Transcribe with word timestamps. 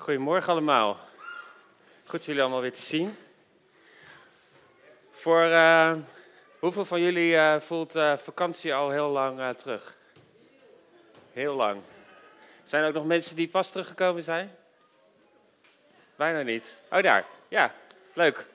Goedemorgen 0.00 0.52
allemaal. 0.52 0.98
Goed 2.04 2.24
jullie 2.24 2.40
allemaal 2.40 2.60
weer 2.60 2.72
te 2.72 2.82
zien. 2.82 3.16
Voor 5.10 5.44
uh, 5.44 5.92
hoeveel 6.58 6.84
van 6.84 7.00
jullie 7.00 7.32
uh, 7.32 7.60
voelt 7.60 7.96
uh, 7.96 8.16
vakantie 8.16 8.74
al 8.74 8.90
heel 8.90 9.08
lang 9.08 9.56
terug? 9.56 9.96
Heel 11.32 11.54
lang. 11.54 11.80
Zijn 12.62 12.82
er 12.82 12.88
ook 12.88 12.94
nog 12.94 13.06
mensen 13.06 13.36
die 13.36 13.48
pas 13.48 13.70
teruggekomen 13.70 14.22
zijn? 14.22 14.56
Bijna 16.16 16.42
niet. 16.42 16.76
Oh, 16.90 17.02
daar. 17.02 17.24
Ja, 17.48 17.74
leuk. 18.12 18.46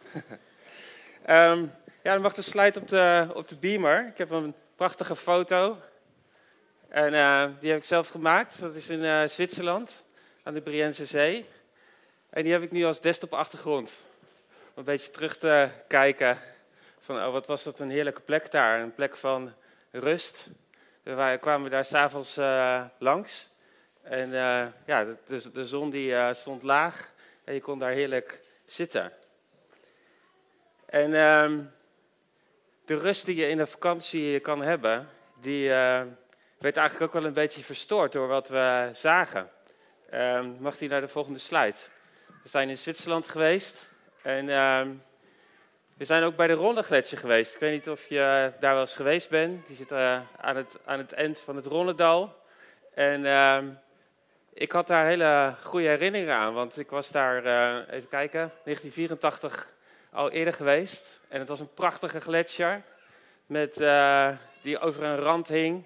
um, 1.29 1.71
ja, 2.03 2.13
dan 2.13 2.21
mag 2.21 2.33
de 2.33 2.41
slide 2.41 2.79
op 2.79 2.87
de, 2.87 3.27
op 3.33 3.47
de 3.47 3.57
beamer. 3.57 4.07
Ik 4.07 4.17
heb 4.17 4.31
een 4.31 4.53
prachtige 4.75 5.15
foto. 5.15 5.77
En 6.89 7.11
die 7.59 7.69
heb 7.69 7.79
ik 7.79 7.85
zelf 7.85 8.07
gemaakt. 8.07 8.59
Dat 8.59 8.75
is 8.75 8.89
in 8.89 9.29
Zwitserland 9.29 10.04
aan 10.45 10.53
de 10.53 10.61
Briense 10.61 11.05
Zee. 11.05 11.45
En 12.29 12.43
die 12.43 12.51
heb 12.51 12.61
ik 12.61 12.71
nu 12.71 12.83
als 12.83 13.01
desktop-achtergrond. 13.01 14.01
Om 14.49 14.73
een 14.75 14.83
beetje 14.83 15.11
terug 15.11 15.37
te 15.37 15.69
kijken 15.87 16.37
van 16.99 17.15
oh, 17.15 17.31
wat 17.31 17.47
was 17.47 17.63
dat 17.63 17.79
een 17.79 17.89
heerlijke 17.89 18.21
plek 18.21 18.51
daar. 18.51 18.79
Een 18.79 18.93
plek 18.93 19.15
van 19.15 19.53
rust. 19.91 20.47
We 21.03 21.37
kwamen 21.39 21.71
daar 21.71 21.85
s'avonds 21.85 22.37
uh, 22.37 22.83
langs. 22.97 23.49
En 24.01 24.27
uh, 24.27 24.65
ja, 24.85 25.03
de, 25.27 25.51
de, 25.51 25.65
zon 25.65 25.89
die, 25.89 26.11
uh, 26.11 26.33
stond 26.33 26.63
laag 26.63 27.11
en 27.43 27.53
je 27.53 27.61
kon 27.61 27.79
daar 27.79 27.91
heerlijk 27.91 28.41
zitten. 28.65 29.11
En 30.85 31.09
uh, 31.09 31.59
de 32.85 32.97
rust 32.97 33.25
die 33.25 33.35
je 33.35 33.47
in 33.47 33.57
de 33.57 33.67
vakantie 33.67 34.39
kan 34.39 34.61
hebben, 34.61 35.09
die 35.41 35.69
werd 36.57 36.77
eigenlijk 36.77 37.01
ook 37.01 37.13
wel 37.13 37.25
een 37.25 37.33
beetje 37.33 37.63
verstoord 37.63 38.11
door 38.11 38.27
wat 38.27 38.47
we 38.47 38.89
zagen. 38.91 39.49
Ehm, 40.15 40.49
mag 40.59 40.79
hij 40.79 40.87
naar 40.87 41.01
de 41.01 41.07
volgende 41.07 41.39
slide? 41.39 41.77
We 42.43 42.49
zijn 42.49 42.69
in 42.69 42.77
Zwitserland 42.77 43.27
geweest 43.27 43.89
en 44.21 44.49
ehm, 44.49 44.89
we 45.97 46.05
zijn 46.05 46.23
ook 46.23 46.35
bij 46.35 46.47
de 46.47 46.53
Ronnegletsjer 46.53 47.19
geweest. 47.19 47.53
Ik 47.53 47.59
weet 47.59 47.71
niet 47.71 47.89
of 47.89 48.07
je 48.07 48.51
daar 48.59 48.73
wel 48.73 48.81
eens 48.81 48.95
geweest 48.95 49.29
bent. 49.29 49.67
Die 49.67 49.75
zit 49.75 49.91
uh, 49.91 50.19
aan, 50.37 50.55
het, 50.55 50.79
aan 50.85 50.97
het 50.97 51.13
eind 51.13 51.39
van 51.39 51.55
het 51.55 51.65
Ronnedal. 51.65 52.35
En 52.93 53.25
ehm, 53.25 53.67
ik 54.53 54.71
had 54.71 54.87
daar 54.87 55.05
hele 55.05 55.55
goede 55.63 55.87
herinneringen 55.87 56.35
aan, 56.35 56.53
want 56.53 56.77
ik 56.77 56.89
was 56.89 57.11
daar, 57.11 57.45
uh, 57.45 57.93
even 57.95 58.09
kijken, 58.09 58.51
1984 58.63 59.67
al 60.11 60.31
eerder 60.31 60.53
geweest. 60.53 61.19
En 61.27 61.39
het 61.39 61.49
was 61.49 61.59
een 61.59 61.73
prachtige 61.73 62.19
gletsjer 62.19 62.81
met, 63.45 63.73
die 64.61 64.79
over 64.79 65.03
een 65.03 65.17
rand 65.17 65.47
hing. 65.47 65.83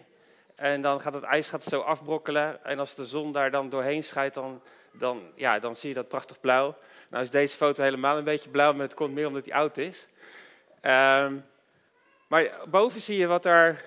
En 0.59 0.81
dan 0.81 1.01
gaat 1.01 1.13
het 1.13 1.23
ijs 1.23 1.47
gaat 1.47 1.63
zo 1.63 1.79
afbrokkelen. 1.79 2.63
En 2.63 2.79
als 2.79 2.95
de 2.95 3.05
zon 3.05 3.31
daar 3.31 3.51
dan 3.51 3.69
doorheen 3.69 4.03
schijnt, 4.03 4.33
dan, 4.33 4.61
dan, 4.91 5.31
ja, 5.35 5.59
dan 5.59 5.75
zie 5.75 5.89
je 5.89 5.95
dat 5.95 6.07
prachtig 6.07 6.39
blauw. 6.39 6.77
Nou 7.09 7.23
is 7.23 7.29
deze 7.29 7.55
foto 7.55 7.83
helemaal 7.83 8.17
een 8.17 8.23
beetje 8.23 8.49
blauw, 8.49 8.73
maar 8.73 8.81
het 8.81 8.93
komt 8.93 9.13
meer 9.13 9.27
omdat 9.27 9.45
hij 9.45 9.53
oud 9.53 9.77
is. 9.77 10.07
Um, 10.81 11.45
maar 12.27 12.49
boven 12.69 13.01
zie 13.01 13.17
je 13.17 13.27
wat 13.27 13.45
er, 13.45 13.85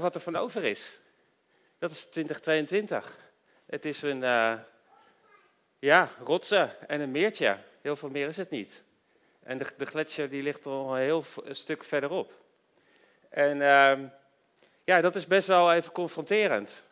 wat 0.00 0.14
er 0.14 0.20
van 0.20 0.36
over 0.36 0.64
is. 0.64 0.98
Dat 1.78 1.90
is 1.90 2.04
2022. 2.04 3.18
Het 3.66 3.84
is 3.84 4.02
een 4.02 4.22
uh, 4.22 4.54
ja, 5.78 6.08
rotsen 6.24 6.88
en 6.88 7.00
een 7.00 7.10
meertje. 7.10 7.58
Heel 7.80 7.96
veel 7.96 8.10
meer 8.10 8.28
is 8.28 8.36
het 8.36 8.50
niet. 8.50 8.84
En 9.42 9.58
de, 9.58 9.66
de 9.76 9.86
gletsjer 9.86 10.28
die 10.28 10.42
ligt 10.42 10.66
al 10.66 10.94
een 10.96 11.02
heel 11.02 11.24
een 11.44 11.56
stuk 11.56 11.84
verderop. 11.84 12.32
En... 13.28 13.56
Uh, 13.56 14.08
ja, 14.84 15.00
dat 15.00 15.14
is 15.14 15.26
best 15.26 15.46
wel 15.46 15.72
even 15.72 15.92
confronterend. 15.92 16.82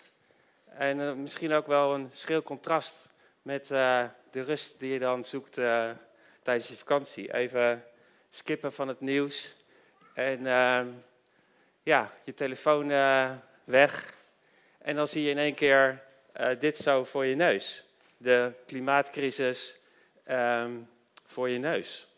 En 0.65 0.99
uh, 0.99 1.13
misschien 1.13 1.53
ook 1.53 1.67
wel 1.67 1.95
een 1.95 2.09
schril 2.13 2.43
contrast 2.43 3.09
met 3.43 3.71
uh, 3.71 4.05
de 4.31 4.43
rust 4.43 4.79
die 4.79 4.93
je 4.93 4.99
dan 4.99 5.25
zoekt 5.25 5.59
uh, 5.59 5.91
tijdens 6.43 6.69
je 6.69 6.77
vakantie. 6.77 7.35
Even 7.35 7.85
skippen 8.31 8.73
van 8.73 8.89
het 8.89 9.01
nieuws 9.01 9.55
en 10.15 10.47
ehm, 10.47 10.87
ja, 11.83 12.13
je 12.25 12.35
telefoon 12.35 12.89
weg. 13.65 14.15
En 14.79 14.97
dan 14.97 15.09
zie 15.09 15.23
je 15.23 15.31
in 15.31 15.39
één 15.39 15.55
keer 15.55 16.03
dit 16.59 16.79
zo 16.79 17.05
voor 17.05 17.25
je 17.25 17.35
neus. 17.35 17.85
De 18.17 18.53
klimaatcrisis 18.67 19.79
um, 20.31 20.89
voor 21.27 21.49
je 21.49 21.59
neus. 21.59 22.12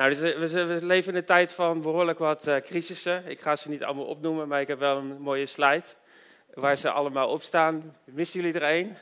Nou, 0.00 0.14
dus 0.14 0.20
we, 0.20 0.78
leven 0.82 1.12
in 1.12 1.18
een 1.18 1.24
tijd 1.24 1.52
van 1.52 1.80
behoorlijk 1.80 2.18
wat 2.18 2.46
uh, 2.46 2.56
crisissen. 2.56 3.26
Ik 3.26 3.40
ga 3.40 3.56
ze 3.56 3.68
niet 3.68 3.82
allemaal 3.82 4.04
opnoemen, 4.04 4.48
maar 4.48 4.60
ik 4.60 4.68
heb 4.68 4.78
wel 4.78 4.96
een 4.96 5.20
mooie 5.20 5.46
slide 5.46 5.84
waar 6.54 6.76
ze 6.76 6.90
allemaal 6.90 7.28
op 7.28 7.42
staan. 7.42 7.96
Missen 8.04 8.40
jullie 8.40 8.60
er 8.60 8.66
één? 8.66 8.96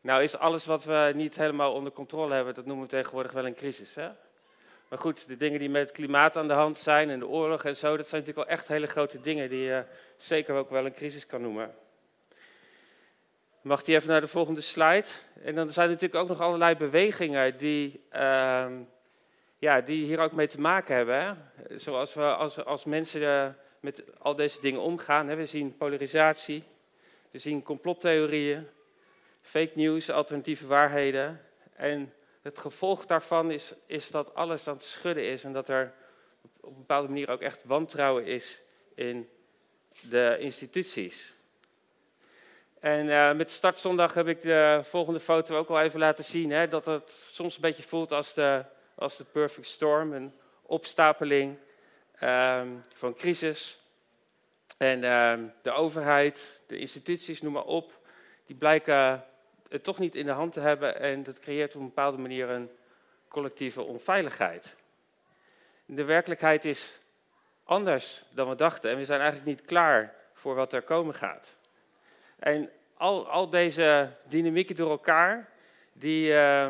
Nou, 0.00 0.22
is 0.22 0.36
alles 0.36 0.66
wat 0.66 0.84
we 0.84 1.12
niet 1.14 1.36
helemaal 1.36 1.72
onder 1.72 1.92
controle 1.92 2.34
hebben, 2.34 2.54
dat 2.54 2.66
noemen 2.66 2.84
we 2.84 2.90
tegenwoordig 2.90 3.32
wel 3.32 3.46
een 3.46 3.54
crisis. 3.54 3.94
Hè? 3.94 4.08
Maar 4.88 4.98
goed, 4.98 5.28
de 5.28 5.36
dingen 5.36 5.58
die 5.58 5.70
met 5.70 5.82
het 5.82 5.92
klimaat 5.92 6.36
aan 6.36 6.48
de 6.48 6.54
hand 6.54 6.78
zijn 6.78 7.10
en 7.10 7.18
de 7.18 7.26
oorlog 7.26 7.64
en 7.64 7.76
zo, 7.76 7.96
dat 7.96 8.08
zijn 8.08 8.20
natuurlijk 8.20 8.48
wel 8.48 8.58
echt 8.58 8.68
hele 8.68 8.86
grote 8.86 9.20
dingen 9.20 9.48
die 9.48 9.62
je 9.62 9.84
zeker 10.16 10.54
ook 10.54 10.70
wel 10.70 10.86
een 10.86 10.94
crisis 10.94 11.26
kan 11.26 11.42
noemen. 11.42 11.74
Mag 13.60 13.82
die 13.82 13.94
even 13.96 14.08
naar 14.08 14.20
de 14.20 14.28
volgende 14.28 14.60
slide? 14.60 15.08
En 15.42 15.54
dan 15.54 15.70
zijn 15.70 15.86
er 15.86 15.92
natuurlijk 15.92 16.22
ook 16.22 16.28
nog 16.28 16.40
allerlei 16.40 16.76
bewegingen 16.76 17.56
die. 17.56 18.06
Uh, 18.12 18.66
ja, 19.58 19.80
die 19.80 20.04
hier 20.04 20.18
ook 20.18 20.32
mee 20.32 20.46
te 20.46 20.60
maken 20.60 20.94
hebben. 20.94 21.22
Hè? 21.22 21.32
Zoals 21.78 22.14
we 22.14 22.34
als, 22.34 22.64
als 22.64 22.84
mensen 22.84 23.20
uh, 23.20 23.46
met 23.80 24.02
al 24.18 24.36
deze 24.36 24.60
dingen 24.60 24.80
omgaan. 24.80 25.28
Hè? 25.28 25.36
We 25.36 25.46
zien 25.46 25.76
polarisatie, 25.76 26.64
we 27.30 27.38
zien 27.38 27.62
complottheorieën, 27.62 28.68
fake 29.40 29.72
news, 29.74 30.10
alternatieve 30.10 30.66
waarheden. 30.66 31.40
En 31.72 32.12
het 32.42 32.58
gevolg 32.58 33.06
daarvan 33.06 33.50
is, 33.50 33.72
is 33.86 34.10
dat 34.10 34.34
alles 34.34 34.68
aan 34.68 34.74
het 34.74 34.84
schudden 34.84 35.24
is 35.24 35.44
en 35.44 35.52
dat 35.52 35.68
er 35.68 35.92
op 36.60 36.70
een 36.70 36.78
bepaalde 36.78 37.08
manier 37.08 37.30
ook 37.30 37.40
echt 37.40 37.64
wantrouwen 37.64 38.24
is 38.24 38.60
in 38.94 39.28
de 40.00 40.36
instituties. 40.38 41.34
En 42.80 43.06
uh, 43.06 43.32
met 43.32 43.50
startzondag 43.50 44.14
heb 44.14 44.28
ik 44.28 44.40
de 44.40 44.80
volgende 44.82 45.20
foto 45.20 45.56
ook 45.56 45.68
al 45.68 45.80
even 45.80 46.00
laten 46.00 46.24
zien. 46.24 46.50
Hè, 46.50 46.68
dat 46.68 46.86
het 46.86 47.10
soms 47.30 47.54
een 47.54 47.60
beetje 47.60 47.82
voelt 47.82 48.12
als 48.12 48.34
de 48.34 48.64
als 48.96 49.16
de 49.16 49.24
perfect 49.24 49.66
storm, 49.66 50.12
een 50.12 50.32
opstapeling 50.62 51.58
um, 52.22 52.84
van 52.94 53.14
crisis. 53.14 53.80
En 54.76 55.04
um, 55.04 55.52
de 55.62 55.70
overheid, 55.70 56.62
de 56.66 56.78
instituties, 56.78 57.42
noem 57.42 57.52
maar 57.52 57.64
op, 57.64 58.00
die 58.46 58.56
blijken 58.56 59.24
het 59.68 59.84
toch 59.84 59.98
niet 59.98 60.14
in 60.14 60.26
de 60.26 60.32
hand 60.32 60.52
te 60.52 60.60
hebben 60.60 61.00
en 61.00 61.22
dat 61.22 61.38
creëert 61.38 61.74
op 61.74 61.80
een 61.80 61.86
bepaalde 61.86 62.18
manier 62.18 62.50
een 62.50 62.70
collectieve 63.28 63.82
onveiligheid. 63.82 64.76
De 65.86 66.04
werkelijkheid 66.04 66.64
is 66.64 66.98
anders 67.64 68.24
dan 68.30 68.48
we 68.48 68.54
dachten 68.54 68.90
en 68.90 68.96
we 68.96 69.04
zijn 69.04 69.20
eigenlijk 69.20 69.48
niet 69.48 69.66
klaar 69.66 70.14
voor 70.32 70.54
wat 70.54 70.72
er 70.72 70.82
komen 70.82 71.14
gaat. 71.14 71.56
En 72.38 72.70
al, 72.96 73.28
al 73.28 73.48
deze 73.48 74.12
dynamieken 74.28 74.76
door 74.76 74.90
elkaar, 74.90 75.48
die, 75.92 76.30
uh, 76.30 76.66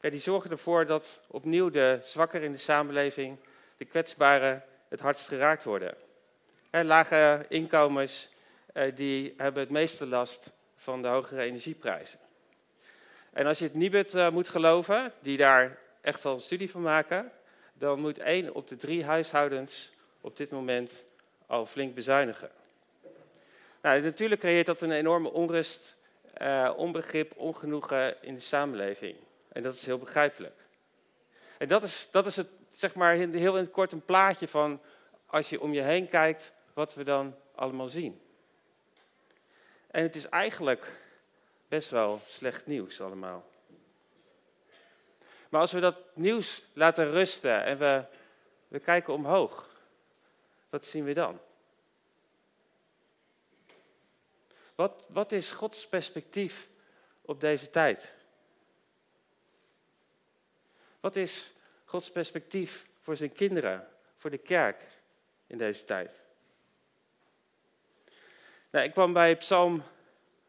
die 0.00 0.20
zorgen 0.20 0.50
ervoor 0.50 0.86
dat 0.86 1.20
opnieuw 1.28 1.70
de 1.70 1.98
zwakkeren 2.02 2.46
in 2.46 2.52
de 2.52 2.58
samenleving, 2.58 3.36
de 3.76 3.84
kwetsbaren, 3.84 4.64
het 4.88 5.00
hardst 5.00 5.26
geraakt 5.26 5.64
worden. 5.64 5.94
lage 6.70 7.46
inkomens 7.48 8.30
eh, 8.72 8.94
die 8.94 9.34
hebben 9.36 9.62
het 9.62 9.70
meeste 9.70 10.06
last 10.06 10.50
van 10.76 11.02
de 11.02 11.08
hogere 11.08 11.42
energieprijzen. 11.42 12.18
En 13.32 13.46
als 13.46 13.58
je 13.58 13.64
het 13.64 13.74
Nibud 13.74 14.14
uh, 14.14 14.30
moet 14.30 14.48
geloven, 14.48 15.12
die 15.20 15.36
daar 15.36 15.78
echt 16.00 16.22
wel 16.22 16.34
een 16.34 16.40
studie 16.40 16.70
van 16.70 16.82
maken, 16.82 17.32
dan 17.72 18.00
moet 18.00 18.18
één 18.18 18.54
op 18.54 18.68
de 18.68 18.76
drie 18.76 19.04
huishoudens 19.04 19.90
op 20.20 20.36
dit 20.36 20.50
moment 20.50 21.04
al 21.46 21.66
flink 21.66 21.94
bezuinigen. 21.94 22.50
Nou, 23.82 24.00
natuurlijk 24.00 24.40
creëert 24.40 24.66
dat 24.66 24.80
een 24.80 24.92
enorme 24.92 25.30
onrust, 25.30 25.96
uh, 26.42 26.72
onbegrip, 26.76 27.32
ongenoegen 27.36 28.22
in 28.22 28.34
de 28.34 28.40
samenleving. 28.40 29.16
En 29.52 29.62
dat 29.62 29.74
is 29.74 29.86
heel 29.86 29.98
begrijpelijk. 29.98 30.60
En 31.58 31.68
dat 31.68 31.82
is, 31.82 32.08
dat 32.10 32.26
is 32.26 32.36
het, 32.36 32.48
zeg 32.70 32.94
maar, 32.94 33.14
heel 33.14 33.56
in 33.56 33.62
het 33.62 33.70
kort 33.70 33.92
een 33.92 34.04
plaatje 34.04 34.48
van 34.48 34.80
als 35.26 35.50
je 35.50 35.60
om 35.60 35.72
je 35.72 35.82
heen 35.82 36.08
kijkt, 36.08 36.52
wat 36.72 36.94
we 36.94 37.04
dan 37.04 37.36
allemaal 37.54 37.88
zien. 37.88 38.20
En 39.90 40.02
het 40.02 40.14
is 40.14 40.28
eigenlijk 40.28 40.96
best 41.68 41.90
wel 41.90 42.20
slecht 42.24 42.66
nieuws 42.66 43.00
allemaal. 43.00 43.48
Maar 45.48 45.60
als 45.60 45.72
we 45.72 45.80
dat 45.80 45.96
nieuws 46.14 46.66
laten 46.72 47.10
rusten 47.10 47.64
en 47.64 47.78
we, 47.78 48.04
we 48.68 48.78
kijken 48.78 49.14
omhoog, 49.14 49.70
wat 50.68 50.84
zien 50.86 51.04
we 51.04 51.12
dan? 51.12 51.40
Wat, 54.74 55.06
wat 55.08 55.32
is 55.32 55.50
Gods 55.50 55.88
perspectief 55.88 56.68
op 57.22 57.40
deze 57.40 57.70
tijd? 57.70 58.16
Wat 61.00 61.16
is 61.16 61.52
Gods 61.84 62.10
perspectief 62.10 62.86
voor 63.00 63.16
zijn 63.16 63.32
kinderen, 63.32 63.88
voor 64.16 64.30
de 64.30 64.38
kerk 64.38 64.82
in 65.46 65.58
deze 65.58 65.84
tijd? 65.84 66.28
Nou, 68.70 68.84
ik 68.84 68.92
kwam 68.92 69.12
bij 69.12 69.36
Psalm 69.36 69.82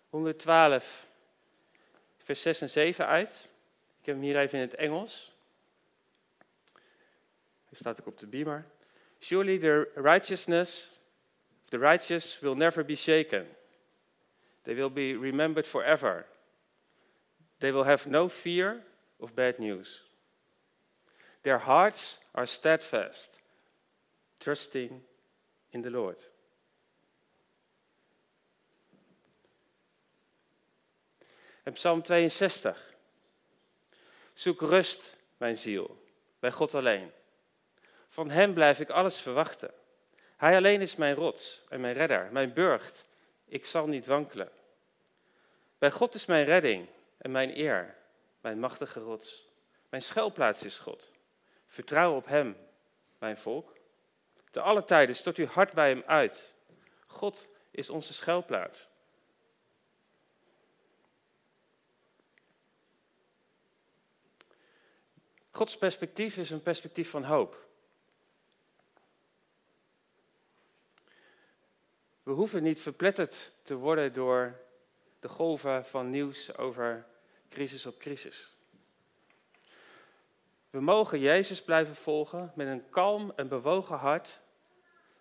112, 0.10 1.08
vers 2.18 2.42
6 2.42 2.62
en 2.62 2.70
7 2.70 3.08
uit. 3.08 3.50
Ik 4.00 4.06
heb 4.06 4.16
hem 4.16 4.24
hier 4.24 4.38
even 4.38 4.58
in 4.58 4.64
het 4.64 4.76
Engels. 4.76 5.36
Hij 7.66 7.80
staat 7.80 8.00
ook 8.00 8.08
op 8.08 8.18
de 8.18 8.28
beamer. 8.28 8.66
Surely 9.20 9.58
the 9.58 9.92
righteousness 9.96 11.00
of 11.64 11.70
the 11.70 11.78
righteous 11.78 12.40
will 12.40 12.56
never 12.56 12.86
be 12.86 12.96
shaken. 12.96 13.48
They 14.62 14.76
will 14.76 14.92
be 14.92 15.18
remembered 15.22 15.68
forever. 15.68 16.26
They 17.58 17.74
will 17.74 17.84
have 17.84 18.10
no 18.10 18.30
fear 18.30 18.84
of 19.18 19.34
bad 19.34 19.58
news. 19.58 20.11
Their 21.42 21.60
hearts 21.60 22.20
are 22.32 22.46
steadfast, 22.46 23.40
trusting 24.38 25.02
in 25.70 25.82
the 25.82 25.92
Lord. 25.92 26.30
En 31.64 31.74
Psalm 31.74 32.04
62. 32.04 32.94
Zoek 34.34 34.62
rust, 34.62 35.18
mijn 35.38 35.56
ziel, 35.56 36.04
bij 36.40 36.52
God 36.52 36.74
alleen. 36.74 37.12
Van 38.10 38.30
Hem 38.30 38.54
blijf 38.54 38.80
ik 38.80 38.90
alles 38.90 39.20
verwachten. 39.20 39.72
Hij 40.38 40.56
alleen 40.56 40.82
is 40.82 40.96
mijn 40.96 41.16
rots 41.16 41.64
en 41.70 41.82
mijn 41.82 41.94
redder, 41.94 42.30
mijn 42.32 42.54
burcht. 42.54 43.06
Ik 43.46 43.66
zal 43.66 43.88
niet 43.88 44.06
wankelen. 44.06 44.52
Bij 45.78 45.92
God 45.92 46.14
is 46.14 46.26
mijn 46.26 46.46
redding 46.46 46.88
en 47.18 47.32
mijn 47.32 47.58
eer, 47.58 47.96
mijn 48.42 48.60
machtige 48.60 49.00
rots. 49.00 49.48
Mijn 49.90 50.02
schuilplaats 50.02 50.64
is 50.64 50.78
God. 50.78 51.12
Vertrouw 51.72 52.16
op 52.16 52.26
Hem, 52.26 52.58
mijn 53.20 53.38
volk. 53.38 53.74
Te 54.50 54.62
alle 54.62 54.84
tijden 54.84 55.16
stort 55.16 55.38
uw 55.38 55.46
hart 55.46 55.74
bij 55.74 55.90
Hem 55.90 56.04
uit. 56.06 56.54
God 57.08 57.48
is 57.72 57.90
onze 57.90 58.14
schuilplaats. 58.14 58.90
Gods 65.52 65.78
perspectief 65.78 66.38
is 66.38 66.50
een 66.50 66.64
perspectief 66.64 67.10
van 67.10 67.24
hoop. 67.24 67.68
We 72.24 72.32
hoeven 72.32 72.64
niet 72.64 72.82
verpletterd 72.82 73.52
te 73.64 73.76
worden 73.76 74.14
door 74.14 74.60
de 75.20 75.30
golven 75.30 75.86
van 75.86 76.10
nieuws 76.10 76.58
over 76.58 77.06
crisis 77.50 77.86
op 77.86 78.00
crisis. 78.00 78.61
We 80.72 80.80
mogen 80.80 81.20
Jezus 81.20 81.64
blijven 81.64 81.96
volgen 81.96 82.52
met 82.56 82.68
een 82.68 82.90
kalm 82.90 83.34
en 83.36 83.48
bewogen 83.48 83.98
hart 83.98 84.42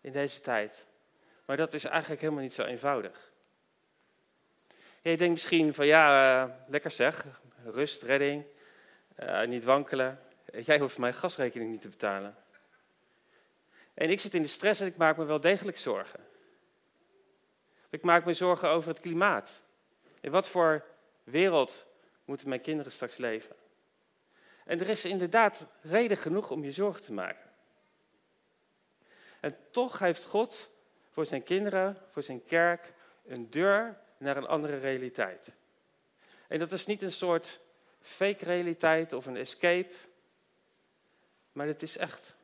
in 0.00 0.12
deze 0.12 0.40
tijd. 0.40 0.86
Maar 1.44 1.56
dat 1.56 1.74
is 1.74 1.84
eigenlijk 1.84 2.20
helemaal 2.20 2.42
niet 2.42 2.52
zo 2.52 2.62
eenvoudig. 2.62 3.32
je 5.02 5.16
denkt 5.16 5.32
misschien 5.32 5.74
van 5.74 5.86
ja, 5.86 6.44
uh, 6.44 6.54
lekker 6.66 6.90
zeg, 6.90 7.26
rust, 7.64 8.02
redding, 8.02 8.44
uh, 9.22 9.46
niet 9.46 9.64
wankelen. 9.64 10.20
Jij 10.60 10.78
hoeft 10.78 10.98
mijn 10.98 11.14
gasrekening 11.14 11.70
niet 11.70 11.80
te 11.80 11.88
betalen. 11.88 12.36
En 13.94 14.10
ik 14.10 14.20
zit 14.20 14.34
in 14.34 14.42
de 14.42 14.48
stress 14.48 14.80
en 14.80 14.86
ik 14.86 14.96
maak 14.96 15.16
me 15.16 15.24
wel 15.24 15.40
degelijk 15.40 15.78
zorgen. 15.78 16.20
Ik 17.88 18.02
maak 18.02 18.24
me 18.24 18.34
zorgen 18.34 18.68
over 18.68 18.88
het 18.88 19.00
klimaat. 19.00 19.64
In 20.20 20.30
wat 20.30 20.48
voor 20.48 20.84
wereld 21.24 21.86
moeten 22.24 22.48
mijn 22.48 22.60
kinderen 22.60 22.92
straks 22.92 23.16
leven? 23.16 23.56
En 24.70 24.80
er 24.80 24.88
is 24.88 25.04
inderdaad 25.04 25.66
reden 25.80 26.16
genoeg 26.16 26.50
om 26.50 26.64
je 26.64 26.72
zorgen 26.72 27.02
te 27.02 27.12
maken. 27.12 27.50
En 29.40 29.56
toch 29.70 29.98
heeft 29.98 30.24
God 30.24 30.70
voor 31.10 31.26
zijn 31.26 31.42
kinderen, 31.42 31.96
voor 32.10 32.22
zijn 32.22 32.44
kerk, 32.44 32.92
een 33.26 33.50
deur 33.50 33.98
naar 34.18 34.36
een 34.36 34.46
andere 34.46 34.76
realiteit. 34.76 35.56
En 36.48 36.58
dat 36.58 36.72
is 36.72 36.86
niet 36.86 37.02
een 37.02 37.12
soort 37.12 37.60
fake 38.00 38.44
realiteit 38.44 39.12
of 39.12 39.26
een 39.26 39.36
escape, 39.36 39.94
maar 41.52 41.66
het 41.66 41.82
is 41.82 41.96
echt. 41.96 42.36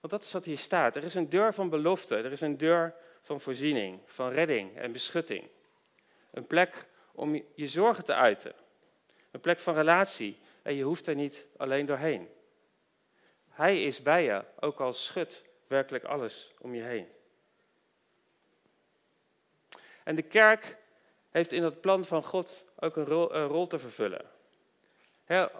Want 0.00 0.12
dat 0.12 0.22
is 0.22 0.32
wat 0.32 0.44
hier 0.44 0.58
staat. 0.58 0.96
Er 0.96 1.04
is 1.04 1.14
een 1.14 1.28
deur 1.28 1.54
van 1.54 1.68
belofte, 1.68 2.16
er 2.16 2.32
is 2.32 2.40
een 2.40 2.58
deur 2.58 2.94
van 3.22 3.40
voorziening, 3.40 4.00
van 4.06 4.30
redding 4.30 4.76
en 4.76 4.92
beschutting. 4.92 5.48
Een 6.30 6.46
plek 6.46 6.86
om 7.12 7.42
je 7.54 7.66
zorgen 7.66 8.04
te 8.04 8.14
uiten. 8.14 8.54
Een 9.30 9.40
plek 9.40 9.58
van 9.60 9.74
relatie 9.74 10.40
en 10.62 10.74
je 10.74 10.82
hoeft 10.82 11.06
er 11.06 11.14
niet 11.14 11.46
alleen 11.56 11.86
doorheen. 11.86 12.28
Hij 13.48 13.84
is 13.84 14.02
bij 14.02 14.24
je, 14.24 14.44
ook 14.60 14.80
al 14.80 14.92
schudt 14.92 15.44
werkelijk 15.66 16.04
alles 16.04 16.52
om 16.58 16.74
je 16.74 16.82
heen. 16.82 17.08
En 20.04 20.14
de 20.14 20.22
kerk 20.22 20.76
heeft 21.30 21.52
in 21.52 21.62
het 21.62 21.80
plan 21.80 22.04
van 22.04 22.24
God 22.24 22.64
ook 22.78 22.96
een 22.96 23.04
rol, 23.04 23.34
een 23.34 23.46
rol 23.46 23.66
te 23.66 23.78
vervullen. 23.78 24.30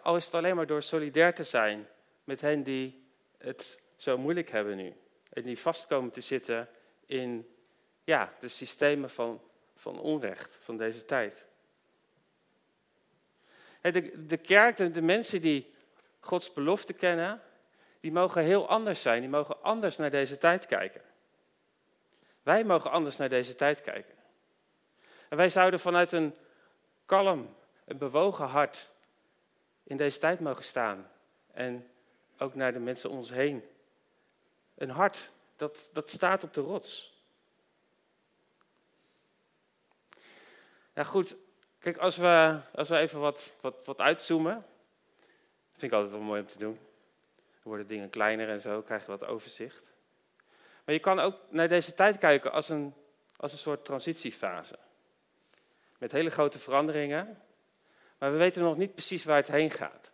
al 0.02 0.16
is 0.16 0.24
het 0.24 0.34
alleen 0.34 0.56
maar 0.56 0.66
door 0.66 0.82
solidair 0.82 1.34
te 1.34 1.44
zijn 1.44 1.88
met 2.24 2.40
hen 2.40 2.62
die 2.62 3.06
het 3.38 3.82
zo 3.96 4.18
moeilijk 4.18 4.50
hebben 4.50 4.76
nu. 4.76 4.94
En 5.32 5.42
die 5.42 5.58
vastkomen 5.58 6.10
te 6.10 6.20
zitten 6.20 6.68
in 7.06 7.54
ja, 8.04 8.34
de 8.40 8.48
systemen 8.48 9.10
van, 9.10 9.40
van 9.74 10.00
onrecht 10.00 10.58
van 10.60 10.76
deze 10.76 11.04
tijd. 11.04 11.46
De, 13.82 14.26
de 14.26 14.36
kerk, 14.36 14.76
de, 14.76 14.90
de 14.90 15.02
mensen 15.02 15.40
die 15.40 15.74
Gods 16.20 16.52
belofte 16.52 16.92
kennen, 16.92 17.42
die 18.00 18.12
mogen 18.12 18.42
heel 18.42 18.68
anders 18.68 19.02
zijn. 19.02 19.20
Die 19.20 19.30
mogen 19.30 19.62
anders 19.62 19.96
naar 19.96 20.10
deze 20.10 20.38
tijd 20.38 20.66
kijken. 20.66 21.02
Wij 22.42 22.64
mogen 22.64 22.90
anders 22.90 23.16
naar 23.16 23.28
deze 23.28 23.54
tijd 23.54 23.80
kijken. 23.80 24.14
En 25.28 25.36
wij 25.36 25.48
zouden 25.48 25.80
vanuit 25.80 26.12
een 26.12 26.36
kalm, 27.06 27.56
een 27.84 27.98
bewogen 27.98 28.46
hart 28.46 28.90
in 29.82 29.96
deze 29.96 30.18
tijd 30.18 30.40
mogen 30.40 30.64
staan. 30.64 31.10
En 31.52 31.88
ook 32.38 32.54
naar 32.54 32.72
de 32.72 32.78
mensen 32.78 33.10
om 33.10 33.16
ons 33.16 33.30
heen. 33.30 33.64
Een 34.74 34.90
hart 34.90 35.30
dat, 35.56 35.90
dat 35.92 36.10
staat 36.10 36.44
op 36.44 36.54
de 36.54 36.60
rots. 36.60 37.20
Ja 40.94 41.04
goed, 41.04 41.36
kijk, 41.82 41.96
als 41.96 42.16
we, 42.16 42.60
als 42.74 42.88
we 42.88 42.96
even 42.96 43.20
wat, 43.20 43.54
wat, 43.60 43.84
wat 43.84 44.00
uitzoomen, 44.00 44.66
vind 45.72 45.82
ik 45.82 45.92
altijd 45.92 46.10
wel 46.10 46.20
mooi 46.20 46.40
om 46.40 46.46
te 46.46 46.58
doen. 46.58 46.78
Dan 47.34 47.62
worden 47.62 47.86
dingen 47.86 48.10
kleiner 48.10 48.48
en 48.48 48.60
zo, 48.60 48.82
krijg 48.82 49.04
je 49.04 49.10
wat 49.10 49.24
overzicht. 49.24 49.84
Maar 50.84 50.94
je 50.94 51.00
kan 51.00 51.20
ook 51.20 51.36
naar 51.48 51.68
deze 51.68 51.94
tijd 51.94 52.18
kijken 52.18 52.52
als 52.52 52.68
een, 52.68 52.94
als 53.36 53.52
een 53.52 53.58
soort 53.58 53.84
transitiefase. 53.84 54.78
Met 55.98 56.12
hele 56.12 56.30
grote 56.30 56.58
veranderingen, 56.58 57.42
maar 58.18 58.32
we 58.32 58.38
weten 58.38 58.62
nog 58.62 58.76
niet 58.76 58.92
precies 58.92 59.24
waar 59.24 59.36
het 59.36 59.48
heen 59.48 59.70
gaat. 59.70 60.12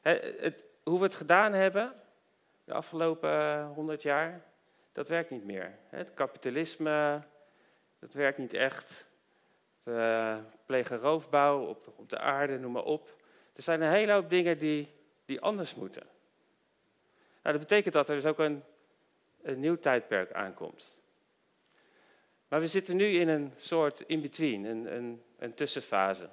Het, 0.00 0.64
hoe 0.82 0.98
we 0.98 1.04
het 1.04 1.14
gedaan 1.14 1.52
hebben 1.52 1.94
de 2.64 2.72
afgelopen 2.72 3.64
honderd 3.64 4.02
jaar, 4.02 4.44
dat 4.92 5.08
werkt 5.08 5.30
niet 5.30 5.44
meer. 5.44 5.78
Het 5.88 6.14
kapitalisme, 6.14 7.22
dat 7.98 8.12
werkt 8.12 8.38
niet 8.38 8.54
echt. 8.54 9.08
We 9.94 10.38
plegen 10.66 10.98
roofbouw 10.98 11.66
op, 11.66 11.92
op 11.96 12.08
de 12.08 12.18
aarde, 12.18 12.58
noem 12.58 12.72
maar 12.72 12.82
op. 12.84 13.14
Er 13.52 13.62
zijn 13.62 13.82
een 13.82 13.90
hele 13.90 14.12
hoop 14.12 14.30
dingen 14.30 14.58
die, 14.58 14.94
die 15.24 15.40
anders 15.40 15.74
moeten. 15.74 16.02
Nou, 17.42 17.58
dat 17.58 17.68
betekent 17.68 17.94
dat 17.94 18.08
er 18.08 18.14
dus 18.14 18.26
ook 18.26 18.38
een, 18.38 18.62
een 19.42 19.60
nieuw 19.60 19.76
tijdperk 19.76 20.32
aankomt. 20.32 20.98
Maar 22.48 22.60
we 22.60 22.66
zitten 22.66 22.96
nu 22.96 23.06
in 23.06 23.28
een 23.28 23.52
soort 23.56 24.00
in-between, 24.00 24.64
een, 24.64 24.94
een, 24.94 25.22
een 25.38 25.54
tussenfase, 25.54 26.28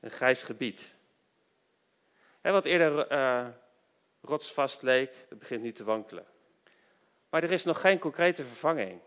een 0.00 0.10
grijs 0.10 0.42
gebied. 0.42 0.96
Wat 2.40 2.64
eerder 2.64 3.12
uh, 3.12 3.46
rotsvast 4.20 4.82
leek, 4.82 5.26
dat 5.28 5.38
begint 5.38 5.62
nu 5.62 5.72
te 5.72 5.84
wankelen. 5.84 6.26
Maar 7.28 7.42
er 7.42 7.52
is 7.52 7.64
nog 7.64 7.80
geen 7.80 7.98
concrete 7.98 8.44
vervanging. 8.44 9.00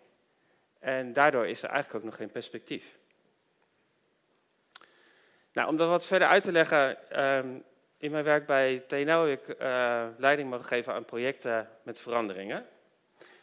En 0.79 1.13
daardoor 1.13 1.47
is 1.47 1.63
er 1.63 1.69
eigenlijk 1.69 1.99
ook 1.99 2.09
nog 2.09 2.19
geen 2.19 2.31
perspectief. 2.31 2.99
Nou, 5.53 5.67
om 5.69 5.77
dat 5.77 5.89
wat 5.89 6.05
verder 6.05 6.27
uit 6.27 6.43
te 6.43 6.51
leggen, 6.51 7.09
ehm, 7.09 7.47
in 7.97 8.11
mijn 8.11 8.23
werk 8.23 8.45
bij 8.45 8.83
TNO 8.87 9.27
heb 9.27 9.47
ik 9.47 9.61
uh, 9.61 10.07
leiding 10.17 10.49
mogen 10.49 10.65
geven 10.65 10.93
aan 10.93 11.05
projecten 11.05 11.69
met 11.83 11.99
veranderingen. 11.99 12.65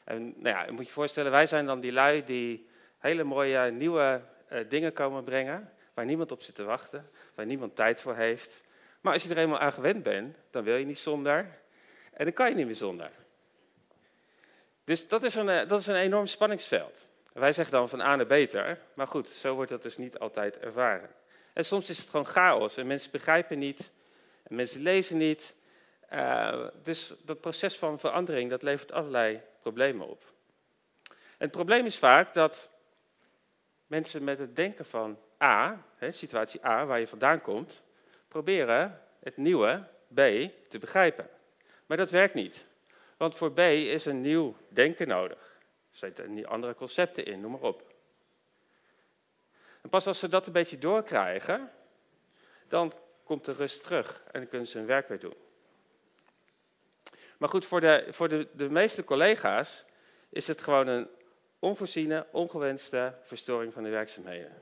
En 0.05 0.35
nou 0.37 0.57
ja, 0.57 0.65
je 0.65 0.73
moet 0.73 0.87
je 0.87 0.93
voorstellen, 0.93 1.31
wij 1.31 1.47
zijn 1.47 1.67
dan 1.67 1.81
die 1.81 1.93
lui 1.93 2.25
die 2.25 2.69
hele 2.99 3.25
mooie 3.25 3.71
nieuwe 3.71 4.21
uh, 4.53 4.59
dingen 4.69 4.93
komen 4.93 5.25
brengen, 5.25 5.73
waar 5.95 6.05
niemand 6.05 6.33
op 6.33 6.43
zit 6.43 6.55
te 6.55 6.65
wachten, 6.65 7.11
waar 7.35 7.47
niemand 7.47 7.77
tijd 7.77 8.01
voor 8.01 8.17
heeft. 8.17 8.65
Maar 9.01 9.13
als 9.13 9.23
je 9.23 9.31
er 9.31 9.39
eenmaal 9.39 9.59
aan 9.59 9.73
gewend 9.73 10.03
bent, 10.03 10.37
dan 10.51 10.65
wil 10.65 10.77
je 10.77 10.85
niet 10.85 10.99
zonder. 10.99 11.59
En 12.13 12.25
dan 12.25 12.33
kan 12.33 12.49
je 12.49 12.55
niet 12.55 12.67
meer 12.67 12.75
zonder. 12.75 13.11
Dus 14.85 15.09
dat 15.09 15.23
is 15.23 15.35
een, 15.35 15.49
eh, 15.49 15.69
dat 15.69 15.81
is 15.81 15.87
een 15.87 15.95
enorm 15.95 16.27
spanningsveld. 16.27 17.11
Wij 17.33 17.53
zeggen 17.53 17.75
dan 17.75 17.89
van 17.89 18.01
A 18.01 18.17
naar 18.17 18.27
beter, 18.27 18.79
maar 18.95 19.09
goed, 19.09 19.29
zo 19.29 19.55
wordt 19.55 19.71
dat 19.71 19.83
dus 19.83 19.97
niet 19.97 20.19
altijd 20.19 20.59
ervaren. 20.59 21.11
En 21.59 21.65
soms 21.65 21.91
is 21.91 21.99
het 21.99 22.09
gewoon 22.09 22.27
chaos 22.27 22.77
en 22.77 22.87
mensen 22.87 23.11
begrijpen 23.11 23.59
niet, 23.59 23.93
en 24.43 24.55
mensen 24.55 24.81
lezen 24.81 25.17
niet. 25.17 25.55
Uh, 26.13 26.67
dus 26.83 27.15
dat 27.25 27.41
proces 27.41 27.77
van 27.77 27.99
verandering, 27.99 28.51
dat 28.51 28.63
levert 28.63 28.93
allerlei 28.93 29.41
problemen 29.61 30.09
op. 30.09 30.33
En 31.09 31.17
het 31.39 31.51
probleem 31.51 31.87
is 31.87 31.99
vaak 31.99 32.35
dat 32.35 32.71
mensen 33.87 34.25
met 34.25 34.39
het 34.39 34.57
denken 34.57 34.85
van 34.85 35.19
A, 35.43 35.85
hè, 35.97 36.11
situatie 36.11 36.67
A, 36.67 36.87
waar 36.87 37.01
je 37.01 37.07
vandaan 37.07 37.41
komt, 37.41 37.85
proberen 38.29 39.03
het 39.21 39.37
nieuwe 39.37 39.85
B 40.15 40.17
te 40.69 40.79
begrijpen. 40.81 41.29
Maar 41.87 41.97
dat 41.97 42.11
werkt 42.11 42.35
niet. 42.35 42.67
Want 43.17 43.37
voor 43.37 43.53
B 43.53 43.59
is 43.59 44.05
een 44.05 44.21
nieuw 44.21 44.57
denken 44.69 45.09
nodig. 45.09 45.59
Er 45.91 45.97
zitten 45.97 46.47
andere 46.47 46.75
concepten 46.75 47.25
in, 47.25 47.41
noem 47.41 47.51
maar 47.51 47.61
op. 47.61 47.88
Pas 49.91 50.07
als 50.07 50.19
ze 50.19 50.29
dat 50.29 50.47
een 50.47 50.53
beetje 50.53 50.79
doorkrijgen, 50.79 51.71
dan 52.69 52.93
komt 53.25 53.45
de 53.45 53.53
rust 53.53 53.83
terug 53.83 54.23
en 54.33 54.41
dan 54.41 54.49
kunnen 54.49 54.67
ze 54.67 54.79
hun 54.79 54.87
werk 54.87 55.09
weer 55.09 55.19
doen. 55.19 55.37
Maar 57.39 57.49
goed, 57.49 57.67
voor 57.67 57.81
de, 57.81 58.07
voor 58.09 58.29
de, 58.29 58.49
de 58.53 58.69
meeste 58.71 59.05
collega's 59.05 59.85
is 60.29 60.47
het 60.47 60.61
gewoon 60.61 60.87
een 60.87 61.09
onvoorziene, 61.59 62.27
ongewenste 62.31 63.15
verstoring 63.23 63.73
van 63.73 63.83
de 63.83 63.89
werkzaamheden. 63.89 64.53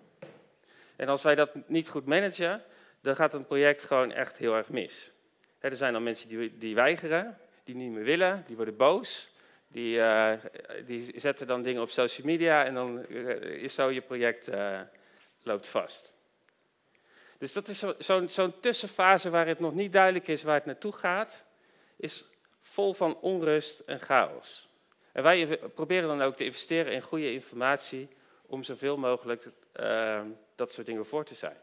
En 0.97 1.09
als 1.09 1.23
wij 1.23 1.35
dat 1.35 1.69
niet 1.69 1.89
goed 1.89 2.07
managen, 2.07 2.63
dan 3.01 3.17
gaat 3.17 3.35
een 3.35 3.47
project 3.47 3.83
gewoon 3.83 4.13
echt 4.13 4.37
heel 4.37 4.57
erg 4.57 4.69
mis. 4.69 5.13
er 5.59 5.77
zijn 5.77 5.93
dan 5.93 6.03
mensen 6.03 6.29
die, 6.29 6.59
die 6.59 6.75
weigeren, 6.75 7.39
die 7.65 7.75
niet 7.75 7.91
meer 7.91 8.05
willen, 8.05 8.45
die 8.47 8.57
worden 8.57 8.77
boos. 8.77 9.35
Die, 9.69 9.97
uh, 9.97 10.33
die 10.87 11.13
zetten 11.15 11.47
dan 11.47 11.63
dingen 11.63 11.83
op 11.83 11.91
social 11.91 12.27
media 12.27 12.65
en 12.65 12.75
dan 12.75 13.07
eh, 13.07 13.41
is 13.43 13.75
zo 13.75 13.91
je 13.91 14.01
project 14.01 14.49
uh, 14.49 14.81
loopt 15.47 15.69
vast. 15.69 16.17
Dus 17.39 17.53
dat 17.53 17.69
is 17.69 17.85
zo'n 17.99 18.29
zo 18.29 18.53
tussenfase 18.61 19.31
waar 19.31 19.47
het 19.47 19.61
nog 19.61 19.75
niet 19.75 19.93
duidelijk 19.93 20.29
is 20.29 20.43
waar 20.43 20.55
het 20.55 20.65
naartoe 20.65 20.93
gaat, 20.93 21.47
is 21.97 22.25
vol 22.61 22.93
van 22.93 23.21
onrust 23.21 23.81
en 23.81 24.01
chaos. 24.01 24.69
En 25.13 25.23
wij 25.23 25.59
proberen 25.75 26.09
dan 26.09 26.23
ook 26.23 26.37
te 26.37 26.45
investeren 26.45 26.93
in 26.93 27.03
goede 27.03 27.33
informatie 27.33 28.09
om 28.47 28.63
zoveel 28.63 28.97
mogelijk 28.97 29.49
uh, 29.81 30.21
dat 30.55 30.73
soort 30.73 30.87
dingen 30.87 31.07
voor 31.07 31.25
te 31.25 31.35
zijn. 31.35 31.57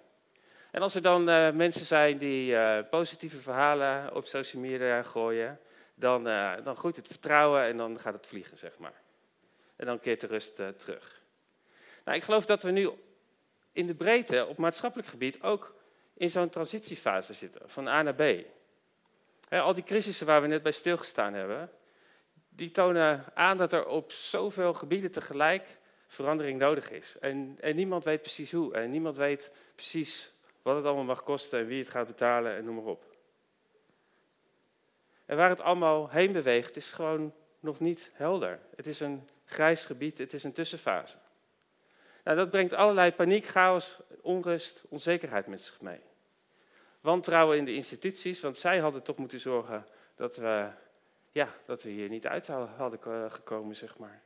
En 0.72 0.82
als 0.82 0.96
er 0.96 1.02
dan 1.02 1.30
uh, 1.30 1.52
mensen 1.52 1.86
zijn 1.86 2.18
die 2.18 2.52
uh, 2.52 2.80
positieve 2.90 3.40
verhalen 3.40 4.16
op 4.16 4.26
social 4.26 4.62
media 4.62 5.04
gooien, 5.04 5.60
dan, 5.96 6.24
dan 6.64 6.76
groeit 6.76 6.96
het 6.96 7.08
vertrouwen 7.08 7.64
en 7.64 7.78
dan 7.78 8.00
gaat 8.00 8.14
het 8.14 8.28
vliegen, 8.28 8.58
zeg 8.58 8.78
maar. 8.78 9.02
En 9.76 9.86
dan 9.86 10.00
keert 10.00 10.22
de 10.22 10.28
rust 10.28 10.56
terug. 10.56 11.22
Nou, 12.06 12.18
ik 12.18 12.24
geloof 12.24 12.46
dat 12.46 12.64
we 12.64 12.72
nu 12.72 12.90
in 13.74 13.88
de 13.88 13.96
breedte 13.96 14.46
op 14.46 14.58
maatschappelijk 14.58 15.10
gebied 15.10 15.42
ook 15.42 15.76
in 16.14 16.30
zo'n 16.30 16.50
transitiefase 16.50 17.34
zitten, 17.34 17.70
van 17.70 17.88
A 17.88 18.02
naar 18.02 18.16
B. 18.16 18.46
al 19.50 19.74
die 19.74 19.84
crisissen 19.84 20.26
waar 20.26 20.42
we 20.42 20.48
net 20.48 20.64
bij 20.64 20.72
stilgestaan 20.72 21.34
hebben, 21.34 21.72
die 22.50 22.72
tonen 22.72 23.26
aan 23.34 23.58
dat 23.58 23.74
er 23.74 23.86
op 23.86 24.12
zoveel 24.12 24.74
gebieden 24.74 25.12
tegelijk 25.12 25.78
verandering 26.08 26.60
nodig 26.60 26.92
is. 26.92 27.20
En, 27.20 27.58
en 27.60 27.76
niemand 27.76 28.04
weet 28.04 28.22
precies 28.22 28.52
hoe. 28.52 28.74
En 28.74 28.92
niemand 28.92 29.18
weet 29.18 29.52
precies 29.76 30.32
wat 30.62 30.76
het 30.76 30.86
allemaal 30.86 31.04
mag 31.04 31.24
kosten 31.24 31.60
en 31.60 31.66
wie 31.66 31.80
het 31.80 31.90
gaat 31.90 32.08
betalen 32.08 32.56
en 32.56 32.66
noem 32.66 32.76
maar 32.76 32.86
op. 32.86 33.06
En 35.26 35.38
waar 35.38 35.50
het 35.50 35.62
allemaal 35.62 36.10
heen 36.10 36.32
beweegt 36.32 36.76
is 36.76 36.92
gewoon 36.92 37.34
nog 37.60 37.80
niet 37.80 38.10
helder. 38.14 38.60
Het 38.76 38.88
is 38.88 39.00
een 39.00 39.30
grijs 39.46 39.86
gebied, 39.86 40.18
het 40.18 40.34
is 40.34 40.44
een 40.44 40.52
tussenfase. 40.52 41.18
Nou, 42.24 42.38
dat 42.38 42.50
brengt 42.50 42.74
allerlei 42.74 43.12
paniek, 43.12 43.46
chaos, 43.46 44.00
onrust, 44.22 44.84
onzekerheid 44.90 45.48
met 45.48 45.62
zich 45.62 45.82
mee. 45.82 46.00
Wantrouwen 47.02 47.58
in 47.58 47.66
de 47.66 47.74
instituties, 47.74 48.40
want 48.40 48.58
zij 48.58 48.80
hadden 48.80 49.04
toch 49.04 49.18
moeten 49.18 49.40
zorgen 49.40 49.86
dat 50.16 50.36
we, 50.36 50.70
ja, 51.32 51.56
dat 51.66 51.84
we 51.84 51.90
hier 51.90 52.10
niet 52.10 52.28
uit 52.28 52.48
hadden 52.48 53.32
gekomen, 53.32 53.76
zeg 53.76 53.98
maar. 53.98 54.22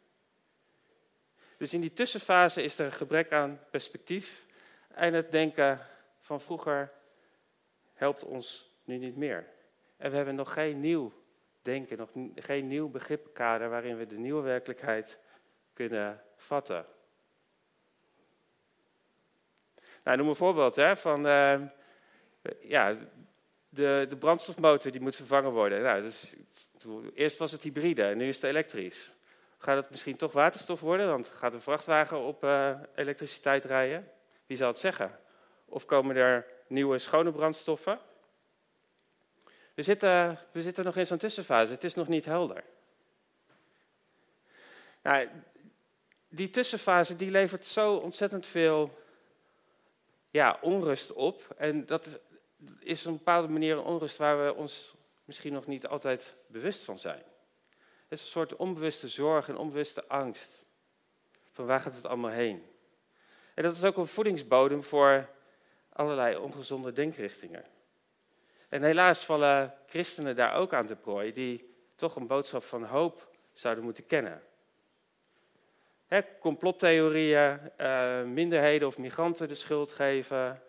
Dus 1.58 1.74
in 1.74 1.82
die 1.82 1.94
tussenfase 1.94 2.64
is 2.64 2.80
er 2.80 2.86
een 2.86 2.92
gebrek 2.92 3.32
aan 3.32 3.60
perspectief 3.70 4.46
en 4.88 5.14
het 5.14 5.32
denken 5.32 5.80
van 6.20 6.42
vroeger 6.42 6.92
helpt 7.94 8.24
ons 8.24 8.76
nu 8.84 8.98
niet 8.98 9.16
meer. 9.16 9.48
En 9.98 10.10
we 10.10 10.16
hebben 10.16 10.36
nog 10.36 10.54
geen 10.54 10.80
nieuw 10.80 11.14
denken, 11.62 11.98
nog 11.98 12.10
geen 12.36 12.68
nieuw 12.68 12.90
begrippenkader 12.90 13.70
waarin 13.70 13.98
we 13.98 14.06
de 14.06 14.18
nieuwe 14.18 14.42
werkelijkheid 14.42 15.20
kunnen 15.74 16.24
vatten. 16.36 16.86
Nou, 20.08 20.20
noem 20.20 20.28
een 20.28 20.36
voorbeeld 20.36 20.76
hè, 20.76 20.98
van 20.98 21.26
uh, 21.26 21.60
ja, 22.62 22.96
de, 23.70 24.06
de 24.10 24.18
brandstofmotor 24.18 24.92
die 24.92 25.02
moet 25.02 25.16
vervangen 25.16 25.52
worden. 25.52 25.82
Nou, 25.82 26.12
eerst 27.14 27.38
was 27.38 27.52
het 27.52 27.64
hybride 27.64 28.04
en 28.04 28.18
nu 28.18 28.28
is 28.28 28.36
het 28.36 28.44
elektrisch. 28.44 29.16
Gaat 29.58 29.76
het 29.76 29.90
misschien 29.90 30.16
toch 30.16 30.32
waterstof 30.32 30.80
worden, 30.80 31.08
want 31.08 31.28
gaat 31.28 31.54
een 31.54 31.62
vrachtwagen 31.62 32.20
op 32.20 32.44
uh, 32.44 32.80
elektriciteit 32.96 33.66
rijden? 33.66 34.12
Wie 34.46 34.58
zal 34.58 34.68
het 34.68 34.78
zeggen? 34.78 35.20
Of 35.66 35.86
komen 35.86 36.16
er 36.16 36.46
nieuwe 36.68 36.98
schone 36.98 37.32
brandstoffen? 37.32 38.00
We 39.74 39.82
zitten, 39.82 40.40
we 40.52 40.62
zitten 40.62 40.86
nog 40.86 40.96
in 40.96 41.08
zo'n 41.08 41.18
tussenfase, 41.18 41.72
het 41.72 41.84
is 41.84 41.94
nog 41.94 42.08
niet 42.08 42.26
helder. 42.26 42.64
Nou, 45.02 45.28
die 46.30 46.50
tussenfase 46.50 47.16
die 47.16 47.32
levert 47.32 47.66
zo 47.66 47.96
ontzettend 47.96 48.48
veel 48.48 49.06
ja, 50.38 50.58
onrust 50.62 51.14
op. 51.14 51.56
En 51.58 51.86
dat 51.86 52.20
is, 52.80 53.06
op 53.06 53.12
een 53.12 53.18
bepaalde 53.18 53.48
manier 53.48 53.78
een 53.78 53.84
onrust 53.84 54.18
waar 54.18 54.46
we 54.46 54.54
ons 54.54 54.96
misschien 55.26 55.54
nog 55.54 55.68
niet 55.68 55.88
altijd 55.88 56.36
bewust 56.48 56.84
van 56.84 57.00
zijn. 57.00 57.24
Het 58.08 58.20
is 58.20 58.22
een 58.22 58.28
soort 58.28 58.56
onbewuste 58.56 59.08
zorg 59.08 59.50
en 59.50 59.58
onbewuste 59.58 60.08
angst. 60.08 60.66
Van 61.52 61.66
waar 61.66 61.82
gaat 61.82 61.96
het 61.96 62.06
allemaal 62.06 62.32
heen? 62.32 62.66
En 63.54 63.64
dat 63.64 63.76
is 63.76 63.84
ook 63.84 63.98
een 63.98 64.08
voedingsbodem 64.08 64.84
voor 64.84 65.30
allerlei 65.94 66.36
ongezonde 66.36 66.92
denkrichtingen. 66.92 67.66
En 68.70 68.84
helaas 68.84 69.26
vallen 69.26 69.74
christenen 69.88 70.36
daar 70.36 70.54
ook 70.54 70.74
aan 70.74 70.86
te 70.86 70.96
prooi, 70.96 71.34
die 71.34 71.76
toch 71.96 72.16
een 72.16 72.28
boodschap 72.28 72.64
van 72.64 72.84
hoop 72.84 73.36
zouden 73.54 73.84
moeten 73.84 74.06
kennen. 74.06 74.44
He, 76.08 76.22
complottheorieën, 76.40 77.60
uh, 77.82 78.24
minderheden 78.24 78.88
of 78.88 78.98
migranten 78.98 79.48
de 79.48 79.56
schuld 79.56 79.92
geven, 79.92 80.62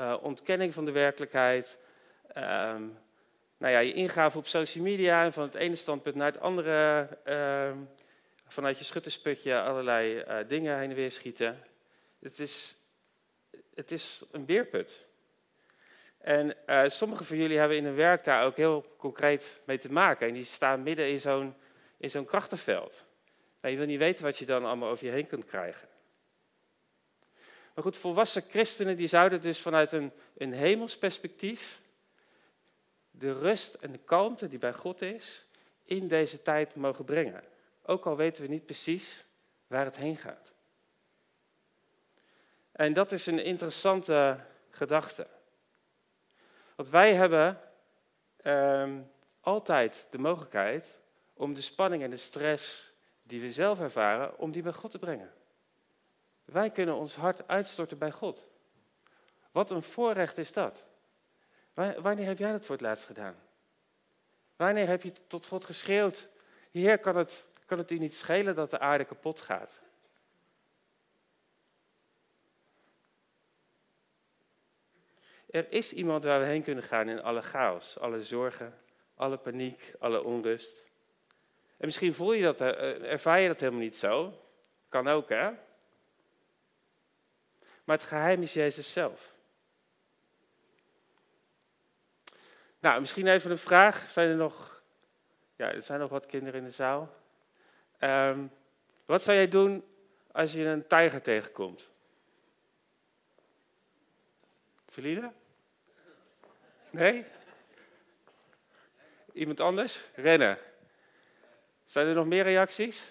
uh, 0.00 0.16
ontkenning 0.22 0.74
van 0.74 0.84
de 0.84 0.90
werkelijkheid, 0.90 1.78
uh, 2.36 2.42
nou 3.58 3.72
ja, 3.72 3.78
je 3.78 3.92
ingave 3.92 4.38
op 4.38 4.46
social 4.46 4.84
media 4.84 5.24
en 5.24 5.32
van 5.32 5.42
het 5.42 5.54
ene 5.54 5.76
standpunt 5.76 6.14
naar 6.14 6.32
het 6.32 6.40
andere, 6.40 7.08
ehm, 7.24 7.76
vanuit 8.46 8.78
je 8.78 8.84
schuttersputje 8.84 9.60
allerlei 9.60 10.16
uh, 10.16 10.36
dingen 10.48 10.78
heen 10.78 10.90
en 10.90 10.96
weer 10.96 11.10
schieten. 11.10 11.62
Het 12.20 12.38
is, 12.38 12.76
het 13.74 13.90
is 13.90 14.24
een 14.32 14.44
beerput. 14.44 15.08
En 16.18 16.56
sommigen 16.86 17.26
van 17.26 17.36
jullie 17.36 17.58
hebben 17.58 17.76
in 17.76 17.84
hun 17.84 17.94
werk 17.94 18.24
daar 18.24 18.44
ook 18.44 18.56
heel 18.56 18.94
concreet 18.98 19.60
mee 19.64 19.78
te 19.78 19.92
maken. 19.92 20.28
En 20.28 20.34
die 20.34 20.44
staan 20.44 20.82
midden 20.82 21.08
in 21.08 21.20
zo'n, 21.20 21.54
in 21.98 22.10
zo'n 22.10 22.24
krachtenveld. 22.24 23.05
Je 23.70 23.76
wil 23.76 23.86
niet 23.86 23.98
weten 23.98 24.24
wat 24.24 24.38
je 24.38 24.46
dan 24.46 24.64
allemaal 24.64 24.90
over 24.90 25.06
je 25.06 25.12
heen 25.12 25.26
kunt 25.26 25.44
krijgen. 25.44 25.88
Maar 27.74 27.84
goed, 27.84 27.96
volwassen 27.96 28.42
christenen 28.48 28.96
die 28.96 29.08
zouden 29.08 29.40
dus 29.40 29.60
vanuit 29.60 29.92
een, 29.92 30.12
een 30.36 30.52
hemels 30.52 30.98
perspectief 30.98 31.80
de 33.10 33.38
rust 33.38 33.74
en 33.74 33.92
de 33.92 33.98
kalmte 33.98 34.48
die 34.48 34.58
bij 34.58 34.72
God 34.72 35.02
is, 35.02 35.46
in 35.84 36.08
deze 36.08 36.42
tijd 36.42 36.74
mogen 36.74 37.04
brengen. 37.04 37.44
Ook 37.82 38.06
al 38.06 38.16
weten 38.16 38.42
we 38.42 38.48
niet 38.48 38.66
precies 38.66 39.24
waar 39.66 39.84
het 39.84 39.96
heen 39.96 40.16
gaat. 40.16 40.52
En 42.72 42.92
dat 42.92 43.12
is 43.12 43.26
een 43.26 43.44
interessante 43.44 44.40
gedachte. 44.70 45.26
Want 46.74 46.88
wij 46.88 47.14
hebben 47.14 47.60
ehm, 48.36 49.00
altijd 49.40 50.06
de 50.10 50.18
mogelijkheid 50.18 50.98
om 51.34 51.54
de 51.54 51.60
spanning 51.60 52.02
en 52.02 52.10
de 52.10 52.16
stress 52.16 52.94
die 53.26 53.40
we 53.40 53.52
zelf 53.52 53.80
ervaren, 53.80 54.38
om 54.38 54.52
die 54.52 54.62
bij 54.62 54.72
God 54.72 54.90
te 54.90 54.98
brengen. 54.98 55.32
Wij 56.44 56.70
kunnen 56.70 56.94
ons 56.94 57.14
hart 57.14 57.48
uitstorten 57.48 57.98
bij 57.98 58.10
God. 58.10 58.46
Wat 59.52 59.70
een 59.70 59.82
voorrecht 59.82 60.38
is 60.38 60.52
dat. 60.52 60.86
Wanneer 61.74 62.26
heb 62.26 62.38
jij 62.38 62.52
dat 62.52 62.64
voor 62.64 62.74
het 62.74 62.84
laatst 62.84 63.06
gedaan? 63.06 63.34
Wanneer 64.56 64.86
heb 64.86 65.02
je 65.02 65.12
tot 65.26 65.46
God 65.46 65.64
geschreeuwd? 65.64 66.28
Heer, 66.70 66.98
kan 66.98 67.16
het, 67.16 67.48
kan 67.66 67.78
het 67.78 67.90
u 67.90 67.98
niet 67.98 68.14
schelen 68.14 68.54
dat 68.54 68.70
de 68.70 68.78
aarde 68.78 69.04
kapot 69.04 69.40
gaat? 69.40 69.80
Er 75.50 75.72
is 75.72 75.92
iemand 75.92 76.24
waar 76.24 76.40
we 76.40 76.46
heen 76.46 76.62
kunnen 76.62 76.84
gaan 76.84 77.08
in 77.08 77.22
alle 77.22 77.42
chaos, 77.42 77.98
alle 77.98 78.22
zorgen, 78.22 78.78
alle 79.14 79.36
paniek, 79.36 79.94
alle 79.98 80.22
onrust. 80.22 80.90
En 81.76 81.86
misschien 81.86 82.14
voel 82.14 82.32
je 82.32 82.42
dat, 82.42 82.60
eh, 82.60 83.12
ervaar 83.12 83.40
je 83.40 83.48
dat 83.48 83.60
helemaal 83.60 83.80
niet 83.80 83.96
zo. 83.96 84.42
Kan 84.88 85.08
ook, 85.08 85.28
hè? 85.28 85.50
Maar 87.84 87.96
het 87.96 88.06
geheim 88.06 88.42
is 88.42 88.52
Jezus 88.52 88.92
zelf. 88.92 89.34
Nou, 92.78 93.00
misschien 93.00 93.26
even 93.26 93.50
een 93.50 93.58
vraag. 93.58 94.10
Zijn 94.10 94.28
er 94.28 94.36
nog, 94.36 94.82
ja, 95.56 95.72
er 95.72 95.82
zijn 95.82 96.00
nog 96.00 96.10
wat 96.10 96.26
kinderen 96.26 96.60
in 96.60 96.66
de 96.66 96.72
zaal. 96.72 97.14
Um, 98.00 98.50
wat 99.04 99.22
zou 99.22 99.36
jij 99.36 99.48
doen 99.48 99.84
als 100.32 100.52
je 100.52 100.64
een 100.64 100.86
tijger 100.86 101.22
tegenkomt? 101.22 101.90
Verliezen? 104.86 105.34
Nee? 106.90 107.24
Iemand 109.32 109.60
anders? 109.60 110.08
Rennen. 110.14 110.58
Zijn 111.96 112.08
er 112.08 112.14
nog 112.14 112.26
meer 112.26 112.42
reacties? 112.42 113.04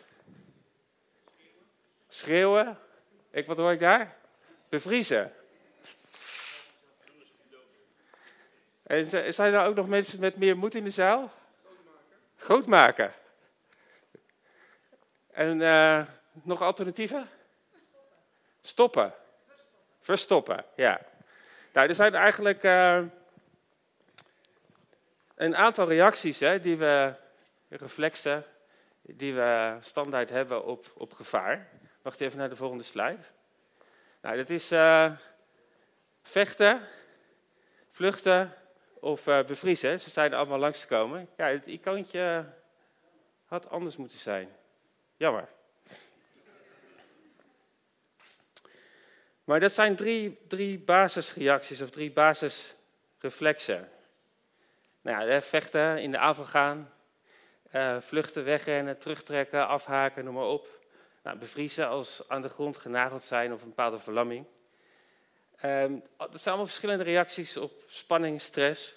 Schreeuwen. 2.07 2.79
Ik, 3.31 3.45
wat 3.45 3.57
hoor 3.57 3.71
ik 3.71 3.79
daar? 3.79 4.15
Bevriezen. 4.69 5.33
En 8.83 9.33
zijn 9.33 9.53
er 9.53 9.65
ook 9.65 9.75
nog 9.75 9.87
mensen 9.87 10.19
met 10.19 10.37
meer 10.37 10.57
moed 10.57 10.75
in 10.75 10.83
de 10.83 10.89
zaal? 10.89 11.31
Groot 12.37 12.65
maken. 12.67 13.13
En 15.31 15.59
uh, 15.59 16.05
nog 16.31 16.61
alternatieven? 16.61 17.29
Stoppen. 18.61 19.13
Verstoppen, 20.01 20.65
ja. 20.75 21.01
Nou, 21.73 21.87
er 21.87 21.95
zijn 21.95 22.15
eigenlijk 22.15 22.63
uh, 22.63 23.01
een 25.35 25.55
aantal 25.55 25.87
reacties 25.87 26.39
hè, 26.39 26.59
die 26.59 26.77
we, 26.77 27.13
reflexen, 27.69 28.45
die 29.07 29.33
we 29.33 29.77
standaard 29.79 30.29
hebben 30.29 30.65
op, 30.65 30.91
op 30.97 31.13
gevaar. 31.13 31.69
Wacht 32.01 32.21
even 32.21 32.37
naar 32.37 32.49
de 32.49 32.55
volgende 32.55 32.83
slide. 32.83 33.23
Nou, 34.21 34.37
dat 34.37 34.49
is 34.49 34.71
uh, 34.71 35.11
vechten, 36.23 36.81
vluchten 37.91 38.53
of 38.93 39.27
uh, 39.27 39.43
bevriezen. 39.43 39.99
Ze 39.99 40.09
zijn 40.09 40.33
allemaal 40.33 40.59
langsgekomen. 40.59 41.29
Ja, 41.37 41.47
het 41.47 41.67
icoontje 41.67 42.53
had 43.45 43.69
anders 43.69 43.97
moeten 43.97 44.19
zijn. 44.19 44.49
Jammer. 45.17 45.47
Maar 49.43 49.59
dat 49.59 49.71
zijn 49.71 49.95
drie, 49.95 50.37
drie 50.47 50.79
basisreacties 50.79 51.81
of 51.81 51.89
drie 51.89 52.11
basisreflexen. 52.11 53.89
Nou 55.01 55.29
ja, 55.29 55.41
vechten, 55.41 55.97
in 56.01 56.11
de 56.11 56.17
aanval 56.17 56.45
gaan, 56.45 56.93
uh, 57.75 57.99
vluchten, 57.99 58.43
wegrennen, 58.43 58.97
terugtrekken, 58.97 59.67
afhaken, 59.67 60.25
noem 60.25 60.33
maar 60.33 60.43
op. 60.43 60.67
Nou, 61.23 61.37
bevriezen 61.37 61.87
als 61.87 62.23
aan 62.27 62.41
de 62.41 62.49
grond 62.49 62.77
genageld 62.77 63.23
zijn 63.23 63.53
of 63.53 63.61
een 63.61 63.67
bepaalde 63.67 63.99
verlamming. 63.99 64.45
Um, 65.63 66.03
dat 66.17 66.29
zijn 66.31 66.45
allemaal 66.45 66.65
verschillende 66.65 67.03
reacties 67.03 67.57
op 67.57 67.83
spanning, 67.87 68.41
stress. 68.41 68.95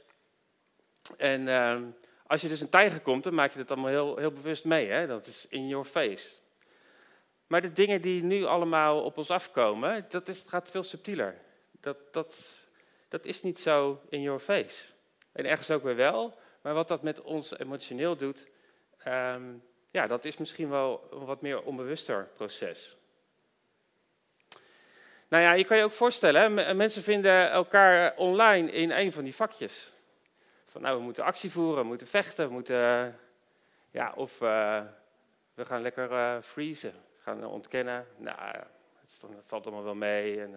En 1.17 1.41
uh, 1.41 1.81
als 2.27 2.41
je 2.41 2.49
dus 2.49 2.61
een 2.61 2.69
tijger 2.69 3.01
komt, 3.01 3.25
dan 3.25 3.35
maak 3.35 3.53
je 3.53 3.59
dat 3.59 3.71
allemaal 3.71 3.91
heel, 3.91 4.17
heel 4.17 4.33
bewust 4.33 4.65
mee. 4.65 4.89
Hè? 4.89 5.07
Dat 5.07 5.27
is 5.27 5.49
in 5.49 5.69
your 5.69 5.85
face. 5.85 6.41
Maar 7.47 7.61
de 7.61 7.73
dingen 7.73 8.01
die 8.01 8.23
nu 8.23 8.45
allemaal 8.45 9.03
op 9.05 9.17
ons 9.17 9.31
afkomen, 9.31 10.07
dat 10.09 10.29
is, 10.29 10.45
gaat 10.49 10.71
veel 10.71 10.83
subtieler. 10.83 11.41
Dat, 11.81 11.97
dat, 12.11 12.65
dat 13.09 13.25
is 13.25 13.43
niet 13.43 13.59
zo 13.59 14.01
in 14.09 14.23
your 14.23 14.41
face. 14.41 14.85
En 15.33 15.45
ergens 15.45 15.71
ook 15.71 15.83
weer 15.83 15.97
wel. 15.97 16.39
Maar 16.61 16.75
wat 16.75 16.89
dat 16.89 17.03
met 17.03 17.21
ons 17.21 17.59
emotioneel 17.59 18.17
doet, 18.17 18.47
um, 19.07 19.63
ja, 19.91 20.07
dat 20.07 20.25
is 20.25 20.37
misschien 20.37 20.71
wel 20.71 21.09
een 21.11 21.25
wat 21.25 21.43
meer 21.43 21.63
onbewuster 21.63 22.29
proces. 22.35 22.97
Nou 25.29 25.43
ja, 25.43 25.53
je 25.53 25.65
kan 25.65 25.77
je 25.77 25.85
ook 25.85 25.93
voorstellen, 25.93 26.57
hè, 26.57 26.75
mensen 26.75 27.03
vinden 27.03 27.51
elkaar 27.51 28.17
online 28.17 28.73
in 28.73 28.91
een 28.91 29.13
van 29.13 29.25
die 29.25 29.35
vakjes. 29.35 29.93
Van 30.67 30.83
nou, 30.83 30.97
we 30.97 31.03
moeten 31.03 31.25
actie 31.25 31.51
voeren, 31.51 31.83
we 31.83 31.89
moeten 31.89 32.07
vechten, 32.07 32.47
we 32.47 32.53
moeten, 32.53 33.19
ja, 33.91 34.13
of 34.17 34.41
uh, 34.41 34.83
we 35.55 35.65
gaan 35.65 35.83
lekker 35.83 36.11
uh, 36.11 36.37
freezen, 36.41 36.93
gaan 37.23 37.45
ontkennen. 37.45 38.07
Nou, 38.17 38.39
het 39.07 39.47
valt 39.47 39.67
allemaal 39.67 39.85
wel 39.85 39.95
mee 39.95 40.41
en 40.41 40.53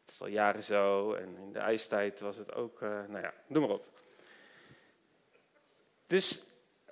het 0.00 0.10
is 0.10 0.20
al 0.20 0.26
jaren 0.26 0.62
zo. 0.62 1.12
En 1.14 1.36
in 1.36 1.52
de 1.52 1.58
ijstijd 1.58 2.20
was 2.20 2.36
het 2.36 2.54
ook, 2.54 2.80
nou 2.80 3.20
ja, 3.20 3.32
noem 3.46 3.62
maar 3.62 3.72
op. 3.72 3.86
Dus 6.06 6.42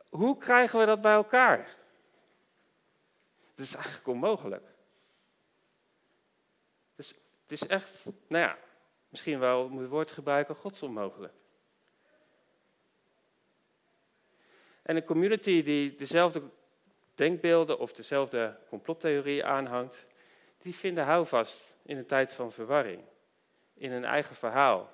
hoe 0.09 0.39
krijgen 0.39 0.79
we 0.79 0.87
dat 0.87 1.01
bij 1.01 1.13
elkaar? 1.13 1.77
Dat 3.55 3.67
is 3.67 3.75
eigenlijk 3.75 4.07
onmogelijk. 4.07 4.67
Dus 6.97 7.09
het 7.43 7.53
is 7.53 7.67
echt, 7.67 8.05
nou 8.05 8.45
ja, 8.45 8.59
misschien 9.09 9.39
wel 9.39 9.69
moet 9.69 9.81
het 9.81 9.91
woord 9.91 10.13
gebruiken, 10.13 10.55
godsonmogelijk. 10.55 11.33
En 14.83 14.97
een 14.97 15.05
community 15.05 15.63
die 15.63 15.95
dezelfde 15.95 16.43
denkbeelden 17.15 17.79
of 17.79 17.93
dezelfde 17.93 18.59
complottheorie 18.69 19.45
aanhangt, 19.45 20.07
die 20.59 20.75
vinden 20.75 21.05
houvast 21.05 21.77
in 21.83 21.97
een 21.97 22.07
tijd 22.07 22.33
van 22.33 22.53
verwarring. 22.53 23.03
In 23.75 23.93
een 23.93 24.05
eigen 24.05 24.37
verhaal. 24.37 24.91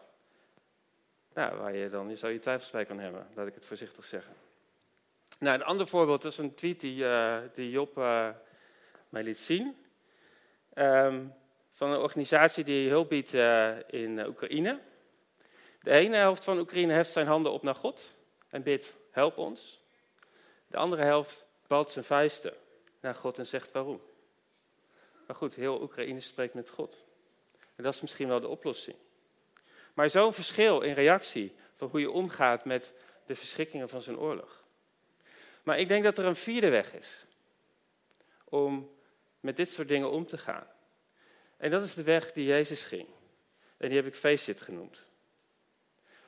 Nou, 1.35 1.57
waar 1.57 1.75
je 1.75 1.91
dan 1.91 2.09
je 2.09 2.17
zou 2.17 2.33
je 2.33 2.39
twijfels 2.39 2.71
bij 2.71 2.85
kan 2.85 2.99
hebben, 2.99 3.29
laat 3.35 3.47
ik 3.47 3.55
het 3.55 3.67
voorzichtig 3.67 4.05
zeggen. 4.05 4.44
Nou, 5.39 5.55
een 5.55 5.65
ander 5.65 5.87
voorbeeld 5.87 6.25
is 6.25 6.39
een 6.39 6.55
tweet 6.55 6.81
die, 6.81 7.05
uh, 7.05 7.39
die 7.55 7.71
Job 7.71 7.99
uh, 7.99 8.29
mij 9.09 9.23
liet 9.23 9.41
zien. 9.41 9.77
Um, 10.75 11.35
van 11.73 11.91
een 11.91 11.99
organisatie 11.99 12.65
die 12.65 12.89
hulp 12.89 13.09
biedt 13.09 13.35
uh, 13.35 13.77
in 13.87 14.27
Oekraïne. 14.27 14.81
De 15.83 15.91
ene 15.91 16.17
helft 16.17 16.45
van 16.45 16.59
Oekraïne 16.59 16.93
heft 16.93 17.13
zijn 17.13 17.27
handen 17.27 17.53
op 17.53 17.63
naar 17.63 17.75
God 17.75 18.15
en 18.49 18.63
bidt, 18.63 18.97
help 19.11 19.39
ons. 19.39 19.81
De 20.67 20.77
andere 20.77 21.03
helft 21.03 21.49
balt 21.67 21.91
zijn 21.91 22.05
vuisten 22.05 22.53
naar 23.01 23.15
God 23.15 23.39
en 23.39 23.47
zegt 23.47 23.73
waarom. 23.73 24.01
Maar 25.27 25.37
goed, 25.37 25.55
heel 25.55 25.83
Oekraïne 25.83 26.21
spreekt 26.21 26.55
met 26.55 26.71
God. 26.71 27.05
En 27.77 27.85
dat 27.85 27.95
is 27.95 28.01
misschien 28.01 28.29
wel 28.29 28.41
de 28.41 28.49
oplossing. 28.49 28.97
Maar 29.95 30.11
zo'n 30.11 30.33
verschil 30.33 30.81
in 30.81 30.95
reactie 30.95 31.55
van 31.75 31.89
hoe 31.89 32.01
je 32.01 32.11
omgaat 32.11 32.65
met 32.65 32.93
de 33.27 33.35
verschrikkingen 33.35 33.89
van 33.89 34.03
zo'n 34.03 34.19
oorlog. 34.19 34.64
Maar 35.65 35.79
ik 35.79 35.89
denk 35.89 36.05
dat 36.05 36.19
er 36.19 36.25
een 36.25 36.37
vierde 36.37 36.69
weg 36.69 36.95
is 36.95 37.27
om 38.45 38.91
met 39.41 39.57
dit 39.57 39.71
soort 39.71 39.89
dingen 39.89 40.11
om 40.11 40.27
te 40.27 40.39
gaan. 40.39 40.67
En 41.57 41.71
dat 41.71 41.83
is 41.83 41.95
de 41.95 42.03
weg 42.03 42.33
die 42.33 42.47
Jezus 42.47 42.85
ging. 42.85 43.09
En 43.77 43.89
die 43.89 43.97
heb 43.99 44.07
ik 44.07 44.15
face 44.15 44.55
genoemd. 44.55 45.11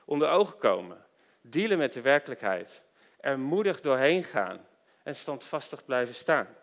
Onder 0.05 0.29
ogen 0.29 0.59
komen, 0.59 1.07
dealen 1.40 1.79
met 1.79 1.92
de 1.92 2.01
werkelijkheid, 2.01 2.85
er 3.20 3.38
moedig 3.38 3.81
doorheen 3.81 4.25
gaan 4.25 4.66
en 5.03 5.16
standvastig 5.16 5.85
blijven 5.85 6.14
staan. 6.14 6.57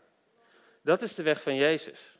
Dat 0.81 1.01
is 1.01 1.15
de 1.15 1.23
weg 1.23 1.41
van 1.41 1.55
Jezus. 1.55 2.17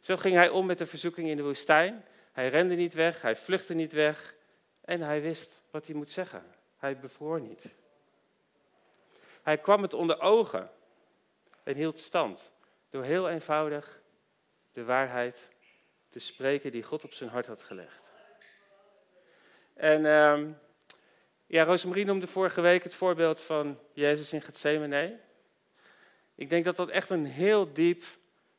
Zo 0.00 0.16
ging 0.16 0.34
hij 0.34 0.48
om 0.48 0.66
met 0.66 0.78
de 0.78 0.86
verzoeking 0.86 1.28
in 1.28 1.36
de 1.36 1.42
woestijn. 1.42 2.04
Hij 2.32 2.48
rende 2.48 2.74
niet 2.74 2.94
weg, 2.94 3.22
hij 3.22 3.36
vluchtte 3.36 3.74
niet 3.74 3.92
weg 3.92 4.34
en 4.80 5.00
hij 5.00 5.22
wist 5.22 5.62
wat 5.70 5.86
hij 5.86 5.96
moet 5.96 6.10
zeggen. 6.10 6.44
Hij 6.76 6.98
bevroor 6.98 7.40
niet. 7.40 7.74
Hij 9.42 9.58
kwam 9.58 9.82
het 9.82 9.94
onder 9.94 10.20
ogen 10.20 10.70
en 11.62 11.74
hield 11.74 11.98
stand 11.98 12.52
door 12.88 13.04
heel 13.04 13.28
eenvoudig 13.28 14.00
de 14.72 14.84
waarheid 14.84 15.50
te 16.08 16.18
spreken 16.18 16.72
die 16.72 16.82
God 16.82 17.04
op 17.04 17.12
zijn 17.12 17.30
hart 17.30 17.46
had 17.46 17.62
gelegd. 17.62 18.10
En 19.74 20.04
uh, 20.04 20.54
ja, 21.46 21.64
Rosemarie 21.64 22.04
noemde 22.04 22.26
vorige 22.26 22.60
week 22.60 22.82
het 22.82 22.94
voorbeeld 22.94 23.40
van 23.40 23.78
Jezus 23.92 24.32
in 24.32 24.42
Gethsemane. 24.42 25.18
Ik 26.34 26.50
denk 26.50 26.64
dat 26.64 26.76
dat 26.76 26.88
echt 26.88 27.10
een 27.10 27.26
heel 27.26 27.72
diep 27.72 28.02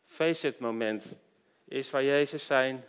face 0.05 0.55
moment 0.59 1.19
is 1.65 1.89
waar 1.89 2.03
Jezus 2.03 2.45
zijn, 2.45 2.85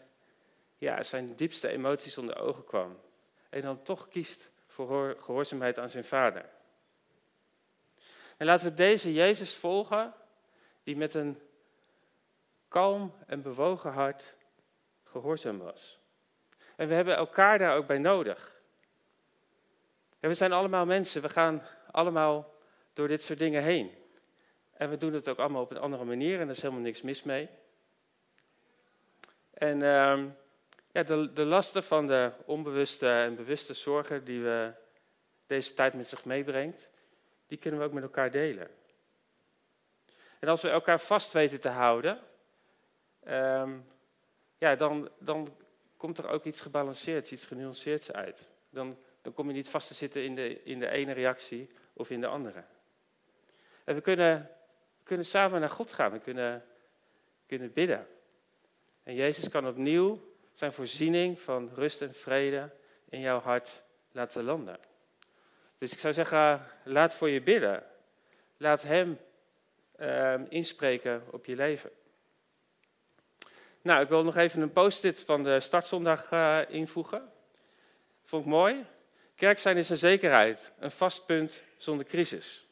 ja, 0.78 1.02
zijn 1.02 1.35
diepste 1.35 1.68
emoties 1.68 2.18
onder 2.18 2.38
ogen 2.38 2.64
kwam. 2.64 3.00
En 3.48 3.62
dan 3.62 3.83
toch 3.83 4.09
kiest 4.09 4.50
voor 4.66 5.16
gehoorzaamheid 5.20 5.78
aan 5.78 5.88
zijn 5.88 6.05
vader. 6.05 6.44
En 8.36 8.46
laten 8.46 8.68
we 8.68 8.74
deze 8.74 9.12
Jezus 9.12 9.54
volgen, 9.54 10.14
die 10.82 10.96
met 10.96 11.14
een 11.14 11.40
kalm 12.68 13.14
en 13.26 13.42
bewogen 13.42 13.92
hart 13.92 14.36
gehoorzaam 15.04 15.58
was. 15.58 16.00
En 16.76 16.88
we 16.88 16.94
hebben 16.94 17.16
elkaar 17.16 17.58
daar 17.58 17.76
ook 17.76 17.86
bij 17.86 17.98
nodig. 17.98 18.60
En 20.20 20.28
we 20.28 20.34
zijn 20.34 20.52
allemaal 20.52 20.86
mensen, 20.86 21.22
we 21.22 21.28
gaan 21.28 21.62
allemaal 21.90 22.54
door 22.92 23.08
dit 23.08 23.22
soort 23.22 23.38
dingen 23.38 23.62
heen. 23.62 23.90
En 24.72 24.90
we 24.90 24.96
doen 24.96 25.12
het 25.12 25.28
ook 25.28 25.38
allemaal 25.38 25.62
op 25.62 25.70
een 25.70 25.78
andere 25.78 26.04
manier 26.04 26.40
en 26.40 26.44
er 26.44 26.54
is 26.54 26.62
helemaal 26.62 26.82
niks 26.82 27.02
mis 27.02 27.22
mee. 27.22 27.48
En 29.50 29.76
uh, 29.76 30.24
ja, 30.92 31.02
de, 31.02 31.32
de 31.32 31.44
lasten 31.44 31.82
van 31.82 32.06
de 32.06 32.32
onbewuste 32.44 33.08
en 33.08 33.36
bewuste 33.36 33.74
zorgen 33.74 34.24
die 34.24 34.42
we 34.42 34.72
deze 35.46 35.74
tijd 35.74 35.94
met 35.94 36.08
zich 36.08 36.24
meebrengt, 36.24 36.90
die 37.52 37.60
kunnen 37.60 37.80
we 37.80 37.86
ook 37.86 37.92
met 37.92 38.02
elkaar 38.02 38.30
delen. 38.30 38.68
En 40.38 40.48
als 40.48 40.62
we 40.62 40.68
elkaar 40.68 41.00
vast 41.00 41.32
weten 41.32 41.60
te 41.60 41.68
houden, 41.68 42.18
um, 43.28 43.86
ja, 44.58 44.76
dan, 44.76 45.08
dan 45.18 45.56
komt 45.96 46.18
er 46.18 46.28
ook 46.28 46.44
iets 46.44 46.60
gebalanceerds, 46.60 47.32
iets 47.32 47.46
genuanceerds 47.46 48.12
uit. 48.12 48.52
Dan, 48.70 48.98
dan 49.22 49.32
kom 49.32 49.46
je 49.46 49.52
niet 49.52 49.68
vast 49.68 49.88
te 49.88 49.94
zitten 49.94 50.24
in 50.24 50.34
de, 50.34 50.62
in 50.62 50.78
de 50.78 50.88
ene 50.88 51.12
reactie 51.12 51.70
of 51.92 52.10
in 52.10 52.20
de 52.20 52.26
andere. 52.26 52.64
En 53.84 53.94
we 53.94 54.00
kunnen, 54.00 54.50
kunnen 55.02 55.26
samen 55.26 55.60
naar 55.60 55.70
God 55.70 55.92
gaan, 55.92 56.12
we 56.12 56.18
kunnen, 56.18 56.64
kunnen 57.46 57.72
bidden. 57.72 58.06
En 59.02 59.14
Jezus 59.14 59.48
kan 59.48 59.66
opnieuw 59.66 60.34
zijn 60.52 60.72
voorziening 60.72 61.40
van 61.40 61.70
rust 61.74 62.02
en 62.02 62.14
vrede 62.14 62.70
in 63.08 63.20
jouw 63.20 63.40
hart 63.40 63.82
laten 64.12 64.44
landen. 64.44 64.90
Dus 65.82 65.92
ik 65.92 65.98
zou 65.98 66.14
zeggen, 66.14 66.66
laat 66.84 67.14
voor 67.14 67.28
je 67.28 67.40
bidden. 67.40 67.84
Laat 68.56 68.82
Hem 68.82 69.18
ehm, 69.96 70.44
inspreken 70.48 71.22
op 71.30 71.44
je 71.44 71.56
leven. 71.56 71.90
Nou, 73.80 74.02
ik 74.02 74.08
wil 74.08 74.24
nog 74.24 74.36
even 74.36 74.62
een 74.62 74.72
post-it 74.72 75.24
van 75.24 75.42
de 75.42 75.60
startzondag 75.60 76.32
uh, 76.32 76.58
invoegen. 76.68 77.32
Vond 78.24 78.44
ik 78.44 78.50
mooi. 78.50 78.84
Kerk 79.34 79.58
zijn 79.58 79.76
is 79.76 79.88
een 79.88 79.96
zekerheid, 79.96 80.72
een 80.78 80.90
vast 80.90 81.26
punt 81.26 81.62
zonder 81.76 82.06
crisis. 82.06 82.66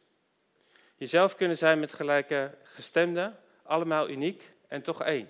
Jezelf 0.97 1.35
kunnen 1.35 1.57
zijn 1.57 1.81
met 1.81 1.93
gelijke 1.93 2.55
gestemden, 2.63 3.39
allemaal 3.63 4.09
uniek 4.09 4.53
en 4.69 4.83
toch 4.83 5.03
één. 5.03 5.29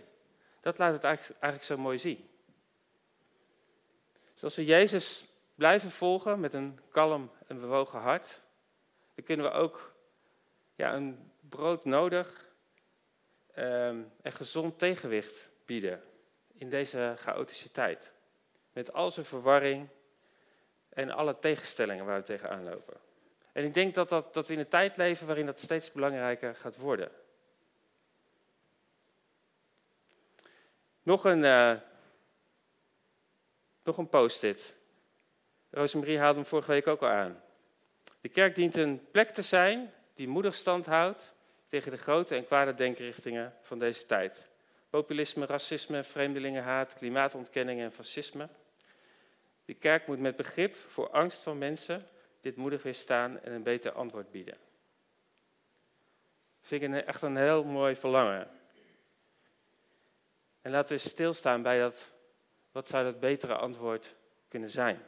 Dat 0.61 0.79
laat 0.79 0.93
het 0.93 1.05
eigenlijk, 1.05 1.41
eigenlijk 1.41 1.73
zo 1.73 1.83
mooi 1.83 1.99
zien. 1.99 2.29
Dus 4.33 4.45
als 4.45 4.57
we 4.57 4.65
Jezus 4.65 5.29
blijven 5.61 5.91
volgen 5.91 6.41
met 6.41 6.53
een 6.53 6.81
kalm 6.91 7.31
en 7.47 7.61
bewogen 7.61 7.99
hart, 7.99 8.43
dan 9.15 9.25
kunnen 9.25 9.47
we 9.47 9.53
ook 9.53 9.95
ja, 10.75 10.95
een 10.95 11.33
brood 11.41 11.85
nodig 11.85 12.49
um, 13.57 14.13
en 14.23 14.33
gezond 14.33 14.79
tegenwicht 14.79 15.51
bieden 15.65 16.03
in 16.53 16.71
deze 16.71 17.15
chaotische 17.17 17.71
tijd. 17.71 18.15
Met 18.73 18.93
al 18.93 19.11
zijn 19.11 19.27
verwarring 19.27 19.89
en 20.89 21.11
alle 21.11 21.39
tegenstellingen 21.39 22.05
waar 22.05 22.19
we 22.19 22.25
tegenaan 22.25 22.65
lopen. 22.65 22.97
En 23.53 23.65
ik 23.65 23.75
denk 23.75 23.95
dat, 23.95 24.09
dat, 24.09 24.35
dat 24.35 24.47
we 24.47 24.53
in 24.53 24.61
een 24.61 24.69
tijd 24.69 24.97
leven 24.97 25.27
waarin 25.27 25.47
dat 25.47 25.61
steeds 25.61 25.93
belangrijker 25.93 26.55
gaat 26.55 26.77
worden. 26.77 27.11
Nog 31.03 31.25
een, 31.25 31.43
uh, 31.43 31.77
nog 33.83 33.99
een 33.99 34.09
post-it. 34.09 34.79
Rosemarie 35.71 36.19
haalde 36.19 36.39
hem 36.39 36.49
vorige 36.49 36.71
week 36.71 36.87
ook 36.87 37.03
al 37.03 37.09
aan. 37.09 37.43
De 38.21 38.29
kerk 38.29 38.55
dient 38.55 38.77
een 38.77 39.11
plek 39.11 39.31
te 39.31 39.43
zijn 39.43 39.93
die 40.15 40.29
moedig 40.29 40.55
stand 40.55 40.87
houdt 40.87 41.35
tegen 41.67 41.91
de 41.91 41.99
grote 41.99 42.35
en 42.35 42.47
kwade 42.47 42.75
denkrichtingen 42.75 43.55
van 43.63 43.79
deze 43.79 44.07
tijd. 44.07 44.51
Populisme, 44.91 45.47
racisme, 45.47 46.03
vreemdelingenhaat, 46.03 46.95
klimaatontkenning 46.95 47.81
en 47.81 47.93
fascisme. 47.93 48.49
De 49.65 49.75
kerk 49.75 50.07
moet 50.07 50.19
met 50.19 50.37
begrip 50.37 50.75
voor 50.75 51.11
angst 51.11 51.43
van 51.43 51.59
mensen 51.59 52.07
dit 52.41 52.57
moedig 52.57 52.83
weerstaan 52.83 53.41
en 53.41 53.53
een 53.53 53.63
beter 53.63 53.93
antwoord 53.93 54.31
bieden. 54.31 54.57
Vind 56.61 56.83
ik 56.83 57.05
echt 57.05 57.23
een 57.23 57.37
heel 57.37 57.65
mooi 57.65 57.97
verlangen. 57.97 58.49
En 60.63 60.71
laten 60.71 60.97
we 60.97 61.03
stilstaan 61.03 61.63
bij 61.63 61.79
dat, 61.79 62.13
wat 62.73 62.89
zou 62.89 63.05
dat 63.05 63.21
betere 63.21 63.55
antwoord 63.55 64.15
kunnen 64.49 64.71
zijn. 64.71 65.03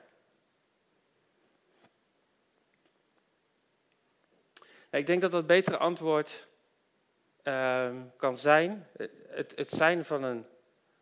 Ik 4.98 5.06
denk 5.06 5.20
dat 5.20 5.30
dat 5.30 5.46
betere 5.46 5.76
antwoord 5.76 6.48
uh, 7.44 7.90
kan 8.16 8.38
zijn 8.38 8.86
het, 9.34 9.52
het 9.56 9.70
zijn 9.70 10.04
van 10.04 10.22
een 10.22 10.46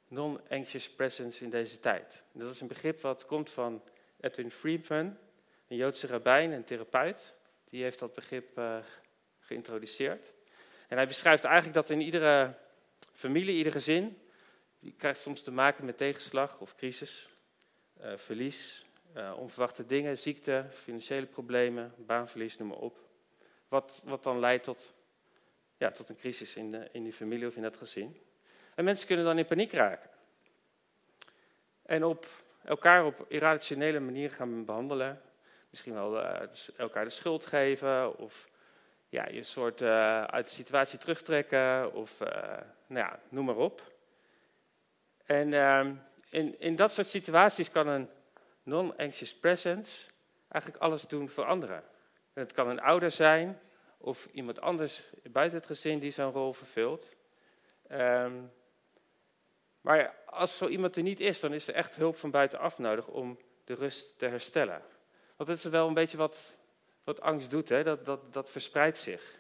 non-anxious 0.09 0.91
presence 0.91 1.45
in 1.45 1.51
deze 1.51 1.81
tijd. 1.81 2.25
Dat 2.33 2.51
is 2.51 2.61
een 2.61 2.69
begrip 2.69 3.01
wat 3.01 3.27
komt 3.27 3.51
van 3.51 3.83
Edwin 4.21 4.51
Friedman, 4.51 5.17
een 5.69 5.77
Joodse 5.77 6.07
rabbijn 6.07 6.53
en 6.53 6.65
therapeut. 6.65 7.37
Die 7.69 7.83
heeft 7.83 7.99
dat 7.99 8.15
begrip 8.15 8.59
uh, 8.59 8.77
geïntroduceerd. 9.41 10.33
En 10.89 10.97
hij 10.97 11.07
beschrijft 11.07 11.45
eigenlijk 11.45 11.75
dat 11.75 11.91
in 11.91 12.01
iedere 12.01 12.55
familie, 13.13 13.57
ieder 13.57 13.73
gezin, 13.73 14.19
die 14.81 14.95
krijgt 14.97 15.21
soms 15.21 15.43
te 15.43 15.53
maken 15.53 15.85
met 15.85 15.97
tegenslag 15.97 16.59
of 16.59 16.75
crisis, 16.75 17.29
uh, 18.01 18.17
verlies, 18.17 18.87
uh, 19.17 19.33
onverwachte 19.37 19.87
dingen, 19.87 20.19
ziekte, 20.19 20.67
financiële 20.83 21.27
problemen, 21.27 21.95
baanverlies, 21.97 22.59
noem 22.59 22.69
maar 22.69 22.77
op. 22.77 23.10
Wat, 23.71 24.03
wat 24.05 24.23
dan 24.23 24.39
leidt 24.39 24.65
tot, 24.65 24.95
ja, 25.77 25.91
tot 25.91 26.09
een 26.09 26.17
crisis 26.17 26.57
in, 26.57 26.71
de, 26.71 26.89
in 26.93 27.03
die 27.03 27.13
familie 27.13 27.47
of 27.47 27.57
in 27.57 27.63
dat 27.63 27.79
gezin. 27.79 28.21
En 28.75 28.85
mensen 28.85 29.07
kunnen 29.07 29.25
dan 29.25 29.39
in 29.39 29.47
paniek 29.47 29.73
raken. 29.73 30.11
En 31.83 32.05
op 32.05 32.27
elkaar 32.65 33.05
op 33.05 33.25
irrationele 33.29 34.01
manier 34.01 34.31
gaan 34.31 34.65
behandelen. 34.65 35.23
Misschien 35.71 35.95
wel 35.95 36.17
uh, 36.17 36.41
elkaar 36.77 37.05
de 37.05 37.11
schuld 37.11 37.47
geven 37.47 38.19
of 38.19 38.49
ja, 39.09 39.29
je 39.29 39.43
soort 39.43 39.81
uh, 39.81 40.25
uit 40.25 40.45
de 40.45 40.53
situatie 40.53 40.99
terugtrekken 40.99 41.93
of 41.95 42.21
uh, 42.21 42.29
nou 42.87 43.07
ja, 43.07 43.21
noem 43.29 43.45
maar 43.45 43.57
op. 43.57 43.93
En 45.25 45.53
ehm, 45.53 45.95
in, 46.29 46.61
in 46.61 46.77
dat 46.77 46.93
soort 46.93 47.09
situaties 47.09 47.71
kan 47.71 47.87
een 47.87 48.09
non-anxious 48.63 49.35
presence 49.35 50.11
eigenlijk 50.49 50.83
alles 50.83 51.07
doen 51.07 51.29
veranderen. 51.29 51.83
En 52.33 52.43
het 52.43 52.53
kan 52.53 52.69
een 52.69 52.81
ouder 52.81 53.11
zijn 53.11 53.61
of 53.99 54.29
iemand 54.33 54.61
anders 54.61 55.03
buiten 55.23 55.59
het 55.59 55.67
gezin 55.67 55.99
die 55.99 56.11
zo'n 56.11 56.33
rol 56.33 56.53
vervult. 56.53 57.17
Um, 57.91 58.53
maar 59.81 60.15
als 60.27 60.57
zo 60.57 60.69
iemand 60.69 60.97
er 60.97 61.03
niet 61.03 61.21
is, 61.21 61.41
dan 61.41 61.53
is 61.53 61.69
er 61.69 61.75
echt 61.75 61.97
hulp 61.97 62.17
van 62.17 62.31
buitenaf 62.31 62.79
nodig 62.79 63.07
om 63.07 63.39
de 63.65 63.75
rust 63.75 64.19
te 64.19 64.27
herstellen. 64.27 64.83
Want 65.37 65.49
dat 65.49 65.59
is 65.59 65.65
wel 65.65 65.89
een 65.89 65.95
beetje 65.95 66.17
wat, 66.17 66.57
wat 67.05 67.21
angst 67.21 67.51
doet, 67.51 67.69
hè? 67.69 67.83
Dat, 67.83 68.05
dat, 68.05 68.33
dat 68.33 68.51
verspreidt 68.51 68.99
zich. 68.99 69.39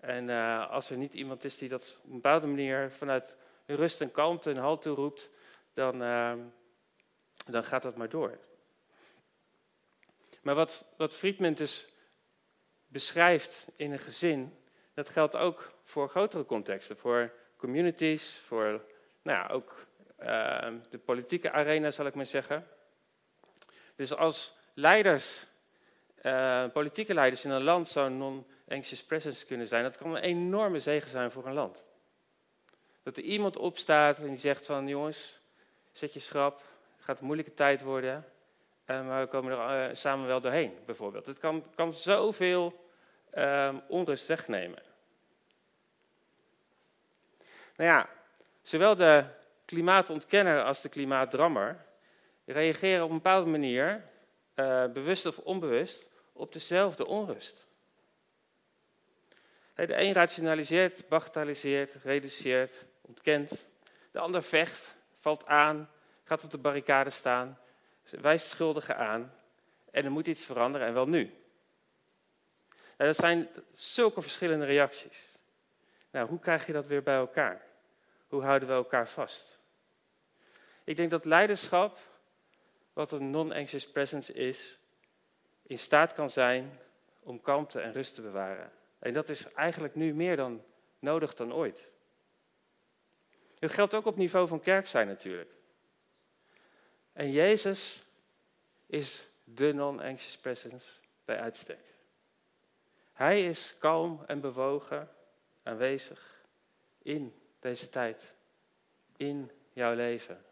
En 0.00 0.28
uh, 0.28 0.70
als 0.70 0.90
er 0.90 0.96
niet 0.96 1.14
iemand 1.14 1.44
is 1.44 1.58
die 1.58 1.68
dat 1.68 1.98
op 1.98 2.06
een 2.06 2.14
bepaalde 2.14 2.46
manier 2.46 2.90
vanuit 2.90 3.36
rust 3.66 4.00
en 4.00 4.10
kalmte 4.10 4.50
een 4.50 4.56
halt 4.56 4.82
toe 4.82 4.94
roept, 4.94 5.30
dan, 5.72 6.02
uh, 6.02 6.34
dan 7.46 7.64
gaat 7.64 7.82
dat 7.82 7.96
maar 7.96 8.08
door. 8.08 8.38
Maar 10.42 10.54
wat, 10.54 10.94
wat 10.96 11.14
Friedman 11.14 11.54
dus 11.54 11.91
beschrijft 12.92 13.66
in 13.76 13.92
een 13.92 13.98
gezin, 13.98 14.58
dat 14.94 15.08
geldt 15.08 15.36
ook 15.36 15.72
voor 15.84 16.08
grotere 16.08 16.44
contexten, 16.44 16.96
voor 16.96 17.32
communities, 17.56 18.40
voor 18.46 18.84
nou 19.22 19.38
ja, 19.38 19.46
ook 19.46 19.86
uh, 20.20 20.68
de 20.90 20.98
politieke 20.98 21.50
arena, 21.50 21.90
zal 21.90 22.06
ik 22.06 22.14
maar 22.14 22.26
zeggen. 22.26 22.66
Dus 23.96 24.14
als 24.14 24.56
leiders, 24.74 25.46
uh, 26.22 26.64
politieke 26.72 27.14
leiders 27.14 27.44
in 27.44 27.50
een 27.50 27.62
land 27.62 27.88
zo'n 27.88 28.18
non-anxious 28.18 29.04
presence 29.04 29.46
kunnen 29.46 29.66
zijn, 29.66 29.82
dat 29.82 29.96
kan 29.96 30.16
een 30.16 30.22
enorme 30.22 30.80
zegen 30.80 31.10
zijn 31.10 31.30
voor 31.30 31.46
een 31.46 31.54
land. 31.54 31.84
Dat 33.02 33.16
er 33.16 33.22
iemand 33.22 33.56
opstaat 33.56 34.18
en 34.18 34.28
die 34.28 34.36
zegt 34.36 34.66
van 34.66 34.88
jongens, 34.88 35.40
zet 35.92 36.12
je 36.12 36.20
schrap, 36.20 36.62
het 36.96 37.04
gaat 37.04 37.18
een 37.18 37.26
moeilijke 37.26 37.54
tijd 37.54 37.82
worden, 37.82 38.31
maar 39.00 39.20
we 39.20 39.28
komen 39.28 39.58
er 39.58 39.88
uh, 39.88 39.94
samen 39.94 40.26
wel 40.26 40.40
doorheen, 40.40 40.78
bijvoorbeeld. 40.86 41.26
Het 41.26 41.38
kan, 41.38 41.64
kan 41.74 41.92
zoveel 41.92 42.88
ehm, 43.30 43.76
onrust 43.88 44.26
wegnemen. 44.26 44.82
Nou 47.76 47.90
ja, 47.90 48.08
Zowel 48.62 48.94
de 48.94 49.24
klimaatontkenner 49.64 50.64
als 50.64 50.80
de 50.80 50.88
klimaatdrammer 50.88 51.84
reageren 52.44 53.04
op 53.04 53.10
een 53.10 53.16
bepaalde 53.16 53.50
manier, 53.50 54.04
uh, 54.56 54.86
bewust 54.86 55.26
of 55.26 55.38
onbewust, 55.38 56.10
op 56.32 56.52
dezelfde 56.52 57.06
onrust. 57.06 57.68
De 59.74 60.00
een 60.00 60.12
rationaliseert, 60.12 61.08
bagatelliseert, 61.08 61.94
reduceert, 61.94 62.86
ontkent. 63.00 63.68
De 64.10 64.18
ander 64.18 64.42
vecht, 64.42 64.96
valt 65.16 65.46
aan, 65.46 65.90
gaat 66.24 66.44
op 66.44 66.50
de 66.50 66.58
barricade 66.58 67.10
staan, 67.10 67.58
wijst 68.10 68.46
schuldigen 68.46 68.96
aan. 68.96 69.34
En 69.90 70.04
er 70.04 70.10
moet 70.10 70.26
iets 70.26 70.44
veranderen 70.44 70.86
en 70.86 70.94
wel 70.94 71.08
nu. 71.08 71.22
Nou, 72.96 73.14
dat 73.14 73.16
zijn 73.16 73.48
zulke 73.74 74.22
verschillende 74.22 74.64
reacties. 74.64 75.38
Nou, 76.10 76.28
hoe 76.28 76.38
krijg 76.38 76.66
je 76.66 76.72
dat 76.72 76.86
weer 76.86 77.02
bij 77.02 77.16
elkaar? 77.16 77.62
Hoe 78.28 78.42
houden 78.42 78.68
we 78.68 78.74
elkaar 78.74 79.08
vast? 79.08 79.60
Ik 80.84 80.96
denk 80.96 81.10
dat 81.10 81.24
leiderschap, 81.24 81.98
wat 82.92 83.12
een 83.12 83.30
non-anxious 83.30 83.90
presence 83.90 84.32
is, 84.32 84.78
in 85.62 85.78
staat 85.78 86.12
kan 86.12 86.30
zijn 86.30 86.78
om 87.20 87.40
kalmte 87.40 87.80
en 87.80 87.92
rust 87.92 88.14
te 88.14 88.22
bewaren. 88.22 88.72
En 88.98 89.12
dat 89.12 89.28
is 89.28 89.52
eigenlijk 89.52 89.94
nu 89.94 90.14
meer 90.14 90.36
dan 90.36 90.62
nodig 90.98 91.34
dan 91.34 91.52
ooit. 91.52 91.94
Het 93.58 93.72
geldt 93.72 93.94
ook 93.94 94.06
op 94.06 94.16
niveau 94.16 94.48
van 94.48 94.60
kerk 94.60 94.86
zijn 94.86 95.06
natuurlijk. 95.06 95.50
En 97.12 97.30
Jezus 97.30 98.04
is 98.86 99.26
de 99.44 99.72
non-anxious 99.72 100.36
presence 100.36 100.92
bij 101.24 101.40
uitstek. 101.40 101.80
Hij 103.12 103.44
is 103.44 103.78
kalm 103.78 104.24
en 104.26 104.40
bewogen, 104.40 105.10
aanwezig 105.62 106.44
in 107.02 107.40
deze 107.60 107.88
tijd 107.88 108.34
in 109.16 109.50
jouw 109.72 109.94
leven. 109.94 110.44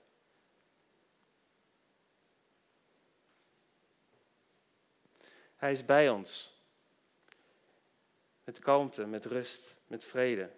Hij 5.57 5.71
is 5.71 5.85
bij 5.85 6.09
ons. 6.09 6.59
Met 8.45 8.59
kalmte, 8.59 9.07
met 9.07 9.25
rust, 9.25 9.77
met 9.87 10.05
vrede. 10.05 10.51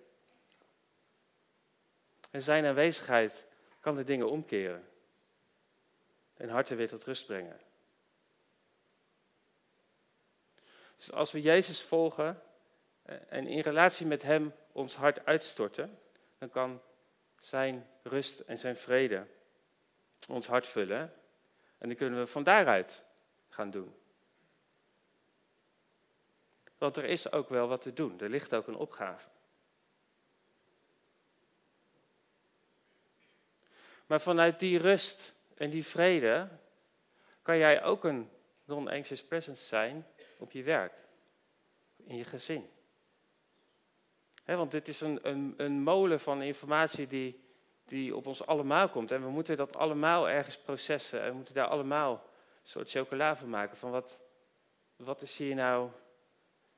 En 2.31 2.43
zijn 2.43 2.65
aanwezigheid 2.65 3.47
kan 3.81 3.95
de 3.95 4.05
dingen 4.05 4.31
omkeren. 4.31 4.92
En 6.43 6.49
harten 6.49 6.77
weer 6.77 6.89
tot 6.89 7.05
rust 7.05 7.27
brengen. 7.27 7.61
Dus 10.97 11.13
als 11.13 11.33
we 11.33 11.41
Jezus 11.41 11.83
volgen 11.83 12.43
eh, 13.03 13.17
en 13.29 13.47
in 13.47 13.61
relatie 13.61 14.07
met 14.07 14.23
Hem 14.23 14.55
ons 14.73 14.95
hart 14.95 15.25
uitstorten, 15.25 15.99
dan 16.39 16.51
kan 16.51 16.83
Zijn 17.41 17.89
rust 18.03 18.41
en 18.41 18.59
Zijn 18.59 18.77
vrede 18.77 19.27
ons 20.29 20.47
hart 20.47 20.67
vullen. 20.67 21.13
En 21.79 21.89
dan 21.89 21.97
kunnen 21.97 22.19
we 22.19 22.27
van 22.27 22.43
daaruit 22.43 23.05
gaan 23.49 23.71
doen. 23.71 23.95
Want 26.79 26.97
er 26.97 27.05
is 27.05 27.33
ook 27.33 27.49
wel 27.49 27.69
wat 27.69 27.83
te 27.83 27.93
doen. 27.93 28.21
Er 28.21 28.31
ligt 28.31 28.55
ook 28.55 28.67
een 28.67 28.77
opgave. 28.77 29.29
Maar 34.07 34.21
vanuit 34.21 34.59
die 34.61 34.79
rust 34.79 35.32
en 35.57 35.71
die 35.71 35.87
vrede 35.87 36.49
kan 37.43 37.59
jij 37.59 37.83
ook 37.83 38.05
een 38.05 38.31
non-anxious 38.65 39.23
presence 39.23 39.65
zijn 39.65 40.07
op 40.38 40.53
je 40.53 40.62
werk, 40.62 40.93
in 42.05 42.17
je 42.17 42.25
gezin. 42.25 42.71
want 44.45 44.71
dit 44.71 44.88
is 44.88 45.01
een, 45.01 45.19
een, 45.23 45.55
een 45.57 45.83
molen 45.83 46.21
van 46.21 46.43
informatie 46.43 47.07
die, 47.07 47.45
die 47.85 48.17
op 48.17 48.27
ons 48.27 48.47
allemaal 48.47 48.88
komt. 48.88 49.11
En 49.11 49.23
we 49.23 49.29
moeten 49.29 49.57
dat 49.57 49.77
allemaal 49.77 50.29
ergens 50.29 50.59
processen. 50.59 51.23
En 51.23 51.29
we 51.29 51.35
moeten 51.35 51.55
daar 51.55 51.67
allemaal 51.67 52.12
een 52.12 52.69
soort 52.69 52.91
chocola 52.91 53.37
van 53.37 53.49
maken. 53.49 53.77
Van 53.77 53.91
wat, 53.91 54.21
wat 54.97 55.23
is 55.23 55.37
hier 55.37 55.55
nou 55.55 55.91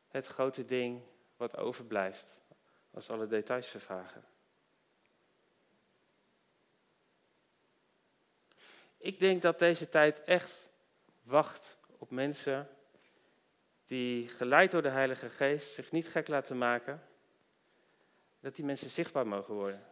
het 0.09 0.27
grote 0.27 0.65
ding 0.65 1.03
wat 1.37 1.57
overblijft 1.57 2.43
als 2.91 3.11
alle 3.11 3.27
details 3.27 3.67
vervagen? 3.67 4.34
Ik 9.05 9.19
denk 9.19 9.43
dat 9.43 9.59
deze 9.59 9.89
tijd 9.89 10.25
echt 10.25 10.69
wacht 11.23 11.77
op 11.99 12.11
mensen 12.11 12.69
die 13.87 14.29
geleid 14.29 14.71
door 14.71 14.83
de 14.83 14.89
Heilige 14.89 15.29
Geest 15.29 15.73
zich 15.73 15.91
niet 15.91 16.09
gek 16.09 16.29
laten 16.29 16.59
maken, 16.59 17.03
dat 18.41 18.57
die 18.57 18.65
mensen 18.65 18.91
zichtbaar 18.91 19.27
mogen 19.27 19.55
worden. 19.55 19.87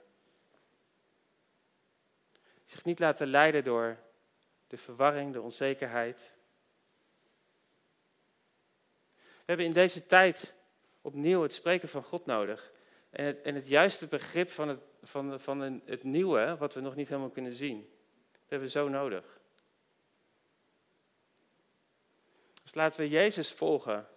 Zich 2.64 2.84
niet 2.84 2.98
laten 2.98 3.26
leiden 3.26 3.64
door 3.64 3.98
de 4.66 4.76
verwarring, 4.76 5.32
de 5.32 5.40
onzekerheid. 5.40 6.36
We 9.14 9.44
hebben 9.44 9.66
in 9.66 9.72
deze 9.72 10.06
tijd 10.06 10.54
opnieuw 11.00 11.42
het 11.42 11.52
spreken 11.52 11.88
van 11.88 12.02
God 12.02 12.26
nodig. 12.26 12.72
En 13.10 13.24
het, 13.24 13.42
en 13.42 13.54
het 13.54 13.68
juiste 13.68 14.06
begrip 14.06 14.50
van, 14.50 14.68
het, 14.68 14.80
van, 15.02 15.40
van 15.40 15.60
het 15.84 16.02
nieuwe, 16.02 16.56
wat 16.58 16.74
we 16.74 16.80
nog 16.80 16.96
niet 16.96 17.08
helemaal 17.08 17.30
kunnen 17.30 17.52
zien. 17.52 17.91
Hebben 18.52 18.70
we 18.70 18.78
zo 18.78 18.88
nodig. 18.88 19.40
Dus 22.62 22.74
laten 22.74 23.00
we 23.00 23.08
Jezus 23.08 23.52
volgen 23.52 24.08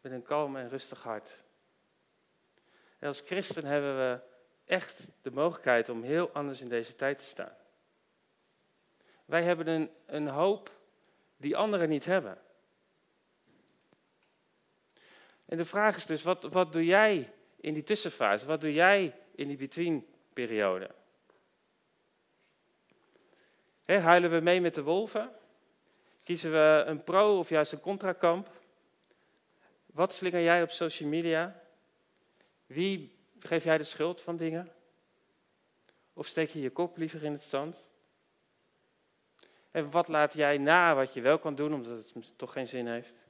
met 0.00 0.12
een 0.12 0.22
kalm 0.22 0.56
en 0.56 0.68
rustig 0.68 1.02
hart. 1.02 1.44
En 2.98 3.06
als 3.06 3.20
christen 3.20 3.64
hebben 3.64 3.96
we 3.96 4.20
echt 4.64 5.08
de 5.22 5.30
mogelijkheid 5.30 5.88
om 5.88 6.02
heel 6.02 6.30
anders 6.30 6.60
in 6.60 6.68
deze 6.68 6.94
tijd 6.94 7.18
te 7.18 7.24
staan. 7.24 7.56
Wij 9.24 9.42
hebben 9.42 9.66
een, 9.66 9.90
een 10.06 10.28
hoop 10.28 10.70
die 11.36 11.56
anderen 11.56 11.88
niet 11.88 12.04
hebben. 12.04 12.38
En 15.44 15.56
de 15.56 15.64
vraag 15.64 15.96
is 15.96 16.06
dus, 16.06 16.22
wat, 16.22 16.42
wat 16.42 16.72
doe 16.72 16.84
jij 16.84 17.32
in 17.56 17.74
die 17.74 17.82
tussenfase? 17.82 18.46
Wat 18.46 18.60
doe 18.60 18.72
jij 18.72 19.20
in 19.34 19.48
die 19.48 19.56
between-periode? 19.56 20.90
Huilen 23.86 24.30
we 24.30 24.40
mee 24.40 24.60
met 24.60 24.74
de 24.74 24.82
wolven? 24.82 25.32
Kiezen 26.22 26.50
we 26.50 26.82
een 26.86 27.04
pro 27.04 27.38
of 27.38 27.48
juist 27.48 27.72
een 27.72 27.80
contra-kamp? 27.80 28.50
Wat 29.86 30.14
slinger 30.14 30.42
jij 30.42 30.62
op 30.62 30.70
social 30.70 31.08
media? 31.08 31.60
Wie 32.66 33.18
geef 33.38 33.64
jij 33.64 33.78
de 33.78 33.84
schuld 33.84 34.22
van 34.22 34.36
dingen? 34.36 34.72
Of 36.12 36.26
steek 36.26 36.50
je 36.50 36.60
je 36.60 36.70
kop 36.70 36.96
liever 36.96 37.24
in 37.24 37.32
het 37.32 37.42
zand? 37.42 37.90
En 39.70 39.90
wat 39.90 40.08
laat 40.08 40.32
jij 40.32 40.58
na 40.58 40.94
wat 40.94 41.14
je 41.14 41.20
wel 41.20 41.38
kan 41.38 41.54
doen, 41.54 41.74
omdat 41.74 41.96
het 41.96 42.38
toch 42.38 42.52
geen 42.52 42.68
zin 42.68 42.86
heeft? 42.86 43.24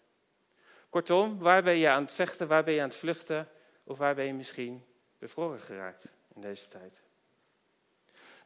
Kortom, 0.91 1.39
waar 1.39 1.63
ben 1.63 1.77
je 1.77 1.89
aan 1.89 2.03
het 2.03 2.13
vechten, 2.13 2.49
waar 2.49 2.65
ben 2.65 2.75
je 2.75 2.81
aan 2.81 2.89
het 2.89 2.97
vluchten? 2.97 3.49
Of 3.85 3.99
waar 3.99 4.15
ben 4.15 4.25
je 4.25 4.35
misschien 4.35 4.85
bevroren 5.19 5.61
geraakt 5.61 6.13
in 6.35 6.41
deze 6.41 6.69
tijd? 6.69 7.06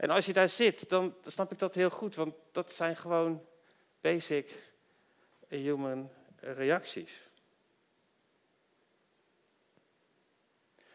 En 0.01 0.11
als 0.11 0.27
je 0.27 0.33
daar 0.33 0.49
zit, 0.49 0.89
dan 0.89 1.15
snap 1.25 1.53
ik 1.53 1.59
dat 1.59 1.75
heel 1.75 1.91
goed, 1.91 2.15
want 2.15 2.35
dat 2.53 2.73
zijn 2.73 2.97
gewoon 2.97 3.47
basic 4.01 4.73
human 5.49 6.11
reacties. 6.37 7.31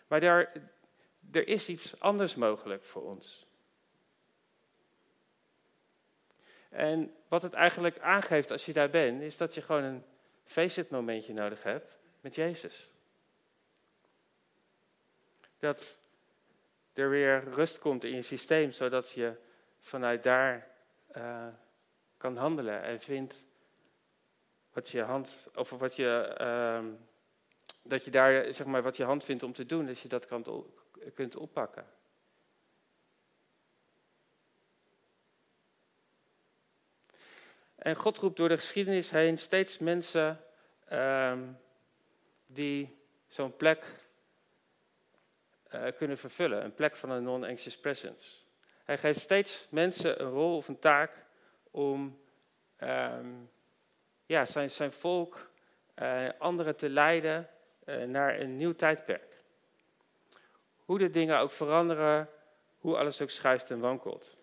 Maar 0.08 0.20
daar, 0.20 0.52
er 1.32 1.48
is 1.48 1.70
iets 1.70 2.00
anders 2.00 2.36
mogelijk 2.36 2.84
voor 2.84 3.04
ons. 3.04 3.46
En 6.70 7.16
wat 7.28 7.42
het 7.42 7.54
eigenlijk 7.54 8.00
aangeeft 8.00 8.52
als 8.52 8.66
je 8.66 8.74
daar 8.74 8.90
bent, 8.90 9.22
is 9.22 9.38
dat 9.38 9.54
je 9.54 9.62
gewoon 9.62 9.84
een 9.84 10.04
face 10.46 10.88
momentje 10.90 11.34
nodig 11.34 11.64
hebt 11.64 11.98
met 12.22 12.36
Jezus. 12.36 12.92
Dat 15.60 16.00
er 16.98 17.10
weer 17.10 17.44
rust 17.44 17.80
komt 17.80 18.04
in 18.04 18.16
je 18.16 18.22
systeem, 18.22 18.72
zodat 18.72 19.12
je 19.12 19.34
vanuit 19.80 20.24
daar 20.24 20.68
uh, 21.18 21.48
kan 22.18 22.38
handelen 22.38 22.82
en 22.82 23.00
vindt 23.00 23.48
wat 24.74 24.90
je 24.90 25.02
hand, 25.02 25.48
of 25.56 25.70
wat 25.70 25.96
je, 25.96 26.38
uh, 26.42 26.94
dat 27.84 28.06
je 28.06 28.12
daar, 28.12 28.54
zeg 28.54 28.66
maar, 28.66 28.82
wat 28.82 28.98
je 28.98 29.04
hand 29.04 29.24
vindt 29.24 29.44
om 29.44 29.54
te 29.54 29.66
doen, 29.66 29.86
dat 29.86 30.00
je 30.00 30.08
dat 30.08 30.26
kan, 30.26 30.66
kunt 31.14 31.36
oppakken. 31.36 31.86
En 37.76 37.96
God 37.96 38.18
roept 38.18 38.38
door 38.38 38.50
de 38.50 38.58
geschiedenis 38.58 39.10
heen 39.12 39.38
steeds 39.38 39.78
mensen 39.78 40.40
uh, 40.92 41.40
die 42.46 42.98
zo'n 43.28 43.56
plek 43.56 44.05
kunnen 45.98 46.18
vervullen. 46.18 46.64
Een 46.64 46.74
plek 46.74 46.96
van 46.96 47.10
een 47.10 47.24
non-anxious 47.24 47.78
presence. 47.78 48.44
Hij 48.84 48.98
geeft 48.98 49.20
steeds 49.20 49.68
mensen 49.70 50.22
een 50.22 50.30
rol 50.30 50.58
of 50.58 50.68
een 50.68 50.80
taak 50.80 51.26
om 51.72 52.20
um, 52.80 53.50
ja, 54.26 54.46
zijn, 54.46 54.72
zijn 54.72 54.92
volk, 54.92 55.50
uh, 55.96 56.30
anderen 56.38 56.76
te 56.76 56.90
leiden 56.90 57.50
uh, 57.86 58.04
naar 58.04 58.40
een 58.40 58.58
nieuw 58.58 58.74
tijdperk. 58.74 59.42
Hoe 60.86 60.98
de 60.98 61.10
dingen 61.10 61.40
ook 61.40 61.52
veranderen, 61.52 62.30
hoe 62.80 62.98
alles 62.98 63.22
ook 63.22 63.30
schuift 63.30 63.72
en 63.72 63.80
wankelt. 63.80 64.38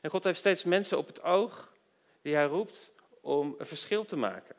En 0.00 0.10
God 0.10 0.24
heeft 0.24 0.38
steeds 0.38 0.64
mensen 0.64 0.98
op 0.98 1.06
het 1.06 1.22
oog 1.22 1.72
die 2.22 2.34
hij 2.34 2.44
roept 2.46 2.92
om 3.20 3.54
een 3.58 3.66
verschil 3.66 4.04
te 4.04 4.16
maken. 4.16 4.56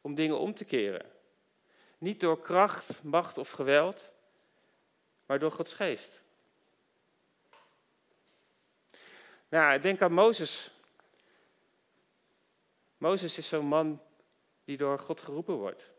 Om 0.00 0.14
dingen 0.14 0.38
om 0.38 0.54
te 0.54 0.64
keren. 0.64 1.15
Niet 1.98 2.20
door 2.20 2.40
kracht, 2.40 3.02
macht 3.02 3.38
of 3.38 3.50
geweld, 3.50 4.12
maar 5.26 5.38
door 5.38 5.52
Gods 5.52 5.74
geest. 5.74 6.24
Nou, 9.48 9.80
denk 9.80 10.02
aan 10.02 10.12
Mozes. 10.12 10.70
Mozes 12.98 13.38
is 13.38 13.48
zo'n 13.48 13.66
man 13.66 14.02
die 14.64 14.76
door 14.76 14.98
God 14.98 15.22
geroepen 15.22 15.54
wordt. 15.54 15.92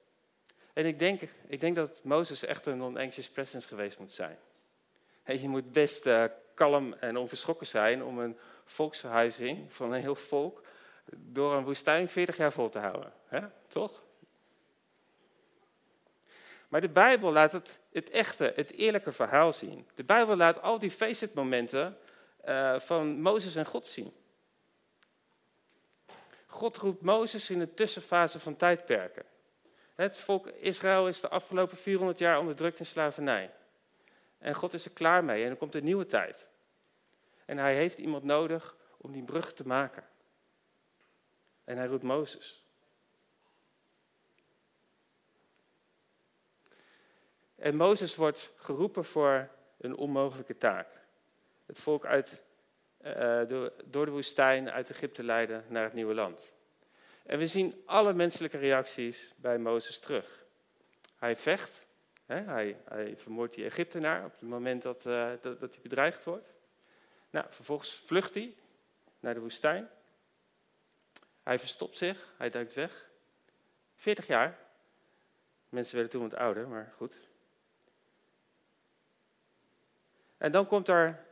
En 0.73 0.86
ik 0.86 0.99
denk, 0.99 1.21
ik 1.47 1.60
denk 1.60 1.75
dat 1.75 2.03
Mozes 2.03 2.43
echt 2.43 2.65
een 2.65 2.77
non-anxious 2.77 3.29
presence 3.29 3.67
geweest 3.67 3.99
moet 3.99 4.13
zijn. 4.13 4.38
je 5.25 5.49
moet 5.49 5.71
best 5.71 6.05
uh, 6.05 6.25
kalm 6.53 6.93
en 6.93 7.17
onverschrokken 7.17 7.67
zijn 7.67 8.03
om 8.03 8.19
een 8.19 8.38
volksverhuizing 8.65 9.73
van 9.73 9.93
een 9.93 10.01
heel 10.01 10.15
volk 10.15 10.62
door 11.15 11.53
een 11.53 11.63
woestijn 11.63 12.10
40 12.10 12.38
jaar 12.38 12.51
vol 12.51 12.69
te 12.69 12.79
houden. 12.79 13.13
Toch? 13.67 14.03
Maar 16.67 16.82
de 16.82 16.89
Bijbel 16.89 17.32
laat 17.32 17.51
het, 17.51 17.77
het 17.91 18.10
echte, 18.10 18.53
het 18.56 18.73
eerlijke 18.73 19.12
verhaal 19.12 19.53
zien. 19.53 19.88
De 19.95 20.03
Bijbel 20.03 20.36
laat 20.36 20.62
al 20.62 20.80
die 20.80 20.91
feestmomenten 20.91 21.97
uh, 22.45 22.80
van 22.80 23.21
Mozes 23.21 23.56
en 23.56 23.65
God 23.65 23.88
zien. 23.88 24.13
God 26.45 26.77
roept 26.77 27.01
Mozes 27.01 27.49
in 27.49 27.60
de 27.60 27.73
tussenfase 27.73 28.39
van 28.39 28.56
tijdperken. 28.56 29.25
Het 29.95 30.17
volk 30.17 30.47
Israël 30.47 31.08
is 31.08 31.21
de 31.21 31.30
afgelopen 31.30 31.77
400 31.77 32.19
jaar 32.19 32.39
onderdrukt 32.39 32.80
in 32.80 32.86
slavernij. 32.86 33.53
En 34.38 34.56
God 34.56 34.73
is 34.73 34.86
er 34.86 34.91
klaar 34.91 35.23
mee 35.23 35.43
en 35.43 35.49
er 35.49 35.56
komt 35.56 35.75
een 35.75 35.84
nieuwe 35.84 36.06
tijd. 36.06 36.49
En 37.45 37.58
hij 37.58 37.75
heeft 37.75 37.97
iemand 37.97 38.23
nodig 38.23 38.75
om 38.97 39.12
die 39.12 39.23
brug 39.23 39.53
te 39.53 39.67
maken. 39.67 40.03
En 41.63 41.77
hij 41.77 41.88
roept 41.88 42.03
Mozes. 42.03 42.66
En 47.58 47.76
Mozes 47.76 48.15
wordt 48.15 48.54
geroepen 48.58 49.06
voor 49.06 49.50
een 49.78 49.96
onmogelijke 49.96 50.58
taak. 50.58 50.88
Het 51.65 51.80
volk 51.80 52.06
uit 52.06 52.46
door, 53.48 53.74
door 53.86 54.06
de 54.06 54.12
woestijn 54.12 54.70
uit 54.70 54.89
Egypte 54.89 55.24
leiden 55.24 55.65
naar 55.67 55.84
het 55.84 55.93
nieuwe 55.93 56.13
land. 56.13 56.56
En 57.28 57.38
we 57.38 57.48
zien 57.48 57.82
alle 57.86 58.13
menselijke 58.13 58.58
reacties 58.58 59.34
bij 59.36 59.58
Mozes 59.58 60.00
terug. 60.00 60.46
Hij 61.15 61.36
vecht, 61.36 61.88
hè, 62.26 62.41
hij, 62.41 62.78
hij 62.86 63.17
vermoordt 63.17 63.54
die 63.54 63.65
Egyptenaar 63.65 64.26
op 64.26 64.32
het 64.32 64.50
moment 64.50 64.82
dat, 64.82 65.06
uh, 65.06 65.30
dat, 65.41 65.60
dat 65.60 65.74
hij 65.74 65.82
bedreigd 65.82 66.24
wordt. 66.24 66.54
Nou, 67.30 67.46
vervolgens 67.50 67.93
vlucht 67.93 68.34
hij 68.34 68.56
naar 69.20 69.34
de 69.34 69.39
woestijn. 69.39 69.89
Hij 71.43 71.60
verstopt 71.60 71.98
zich, 71.98 72.34
hij 72.38 72.50
duikt 72.50 72.74
weg. 72.74 73.10
40 73.96 74.28
jaar. 74.28 74.58
Mensen 75.70 75.96
werden 75.96 76.12
toen 76.13 76.30
wat 76.30 76.39
ouder, 76.39 76.67
maar 76.67 76.93
goed. 76.96 77.28
En 80.38 80.52
dan 80.52 80.67
komt 80.67 80.88
er 80.88 81.26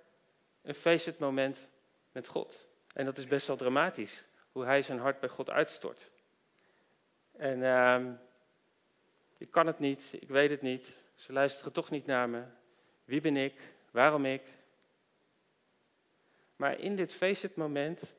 een 0.62 0.76
feestend 0.76 1.20
moment 1.20 1.72
met 2.12 2.28
God. 2.28 2.68
En 2.94 3.06
dat 3.06 3.18
is 3.18 3.28
best 3.28 3.48
wel 3.48 3.56
dramatisch, 3.56 4.26
hoe 4.52 4.65
hij 4.65 4.82
zijn 4.82 5.00
hart 5.00 5.20
bij 5.20 5.30
God 5.30 5.50
uitstort. 5.50 6.12
En 7.32 7.60
uh, 7.60 8.13
ik 9.38 9.52
kan 9.52 9.68
het 9.68 9.80
niet, 9.80 10.18
ik 10.20 10.30
weet 10.30 10.50
het 10.50 10.62
niet, 10.62 11.06
ze 11.15 11.34
luisteren 11.34 11.74
toch 11.74 11.89
niet 11.89 12.06
naar 12.06 12.30
me. 12.30 12.44
Wie 13.06 13.22
ben 13.22 13.38
ik? 13.38 13.74
Waarom 13.91 14.26
ik? 14.26 14.41
Maar 16.56 16.80
in 16.80 16.96
dit 16.96 17.13
feestend 17.13 17.56
moment 17.56 18.15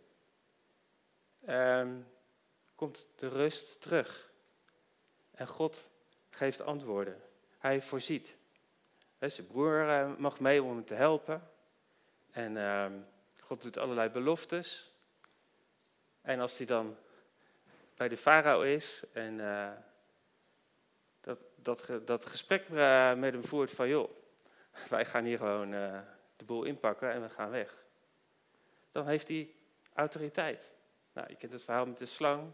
um, 1.48 2.06
komt 2.74 3.08
de 3.16 3.28
rust 3.28 3.80
terug. 3.80 4.30
En 5.30 5.46
God 5.46 5.90
geeft 6.30 6.60
antwoorden. 6.60 7.22
Hij 7.58 7.80
voorziet. 7.80 8.36
Zijn 9.20 9.46
broer 9.46 9.88
eh, 9.88 10.16
mag 10.16 10.40
mee 10.40 10.62
om 10.62 10.70
hem 10.70 10.84
te 10.84 10.94
helpen. 10.94 11.50
En 12.30 12.56
uh, 12.56 12.86
God 13.40 13.62
doet 13.62 13.78
allerlei 13.78 14.08
beloftes. 14.08 14.92
En 16.20 16.40
als 16.40 16.56
hij 16.56 16.66
dan 16.66 16.96
bij 17.94 18.08
de 18.08 18.16
farao 18.16 18.62
is 18.62 19.04
en 19.12 19.38
uh, 19.38 19.70
dat, 21.20 21.38
dat, 21.54 21.90
dat 22.04 22.26
gesprek 22.26 22.68
uh, 22.68 23.14
met 23.14 23.32
hem 23.32 23.44
voert 23.44 23.70
van 23.70 23.88
joh, 23.88 24.10
wij 24.88 25.04
gaan 25.04 25.24
hier 25.24 25.38
gewoon 25.38 25.70
de 26.36 26.44
boel 26.44 26.64
inpakken 26.64 27.12
en 27.12 27.22
we 27.22 27.28
gaan 27.28 27.50
weg. 27.50 27.84
Dan 28.92 29.06
heeft 29.06 29.28
hij 29.28 29.50
autoriteit. 29.94 30.76
Nou, 31.12 31.28
je 31.28 31.36
kent 31.36 31.52
het 31.52 31.64
verhaal 31.64 31.86
met 31.86 31.98
de 31.98 32.06
slang. 32.06 32.52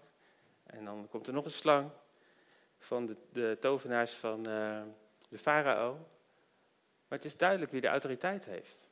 En 0.66 0.84
dan 0.84 1.08
komt 1.10 1.26
er 1.26 1.32
nog 1.32 1.44
een 1.44 1.50
slang 1.50 1.90
van 2.78 3.06
de, 3.06 3.16
de 3.32 3.56
tovenaars 3.60 4.14
van 4.14 4.42
de 5.28 5.38
farao. 5.38 6.06
Maar 7.12 7.20
het 7.20 7.30
is 7.30 7.36
duidelijk 7.36 7.70
wie 7.70 7.80
de 7.80 7.88
autoriteit 7.88 8.44
heeft. 8.44 8.88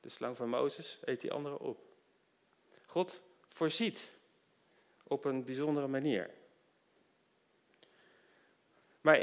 De 0.00 0.08
slang 0.08 0.36
van 0.36 0.48
Mozes 0.48 0.98
eet 1.04 1.20
die 1.20 1.32
andere 1.32 1.58
op. 1.58 1.80
God 2.86 3.22
voorziet 3.48 4.18
op 5.02 5.24
een 5.24 5.44
bijzondere 5.44 5.86
manier. 5.86 6.30
Maar 9.00 9.18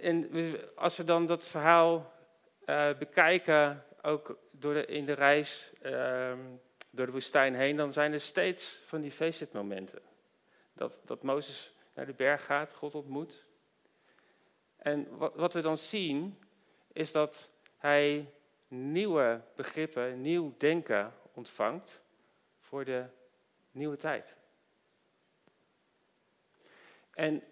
en 0.00 0.30
als 0.74 0.96
we 0.96 1.04
dan 1.04 1.26
dat 1.26 1.48
verhaal 1.48 2.12
uh, 2.66 2.98
bekijken, 2.98 3.84
ook 4.02 4.38
door 4.50 4.76
in 4.76 5.06
de 5.06 5.12
reis 5.12 5.72
uh, 5.82 6.32
door 6.90 7.06
de 7.06 7.12
woestijn 7.12 7.54
heen, 7.54 7.76
dan 7.76 7.92
zijn 7.92 8.12
er 8.12 8.20
steeds 8.20 8.82
van 8.86 9.00
die 9.00 9.12
feestmomenten. 9.12 10.02
Dat, 10.72 11.00
dat 11.04 11.22
Mozes 11.22 11.72
naar 11.94 12.06
de 12.06 12.14
berg 12.14 12.44
gaat, 12.44 12.74
God 12.74 12.94
ontmoet. 12.94 13.46
En 14.76 15.16
wat, 15.16 15.34
wat 15.34 15.54
we 15.54 15.60
dan 15.60 15.78
zien, 15.78 16.38
is 16.92 17.12
dat 17.12 17.50
hij 17.82 18.32
nieuwe 18.68 19.40
begrippen, 19.54 20.20
nieuw 20.20 20.54
denken 20.58 21.14
ontvangt 21.32 22.02
voor 22.60 22.84
de 22.84 23.04
nieuwe 23.70 23.96
tijd. 23.96 24.36
En 27.10 27.42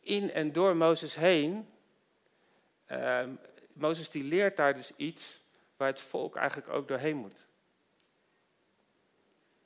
in 0.00 0.32
en 0.32 0.52
door 0.52 0.76
Mozes 0.76 1.14
heen, 1.14 1.68
uh, 2.88 3.26
Mozes 3.72 4.10
die 4.10 4.24
leert 4.24 4.56
daar 4.56 4.74
dus 4.74 4.96
iets 4.96 5.42
waar 5.76 5.88
het 5.88 6.00
volk 6.00 6.36
eigenlijk 6.36 6.68
ook 6.68 6.88
doorheen 6.88 7.16
moet. 7.16 7.48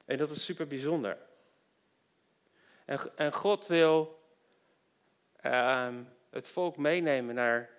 En 0.05 0.19
dat 0.19 0.31
is 0.31 0.45
super 0.45 0.67
bijzonder. 0.67 1.19
En, 2.85 3.17
en 3.17 3.33
God 3.33 3.67
wil 3.67 4.23
uh, 5.43 5.95
het 6.31 6.49
volk 6.49 6.77
meenemen 6.77 7.35
naar 7.35 7.71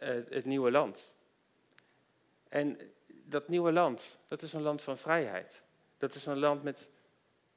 uh, 0.00 0.08
het 0.28 0.44
nieuwe 0.44 0.70
land. 0.70 1.16
En 2.48 2.94
dat 3.08 3.48
nieuwe 3.48 3.72
land, 3.72 4.16
dat 4.26 4.42
is 4.42 4.52
een 4.52 4.62
land 4.62 4.82
van 4.82 4.98
vrijheid. 4.98 5.62
Dat 5.98 6.14
is 6.14 6.26
een 6.26 6.38
land 6.38 6.62
met 6.62 6.90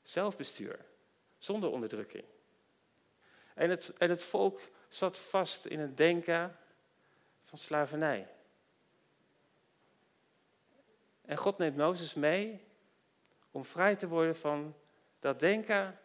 zelfbestuur, 0.02 0.86
zonder 1.38 1.70
onderdrukking. 1.70 2.26
En 3.54 3.70
het, 3.70 3.94
en 3.98 4.10
het 4.10 4.24
volk 4.24 4.62
zat 4.88 5.20
vast 5.20 5.66
in 5.66 5.80
het 5.80 5.98
denken 5.98 6.58
van 7.44 7.58
slavernij. 7.58 8.28
En 11.22 11.38
God 11.38 11.58
neemt 11.58 11.78
Mozes 11.78 12.14
mee 12.14 12.68
om 13.52 13.66
vrij 13.66 13.96
te 13.96 14.08
worden 14.08 14.36
van 14.36 14.76
dat 15.20 15.40
denken 15.40 16.00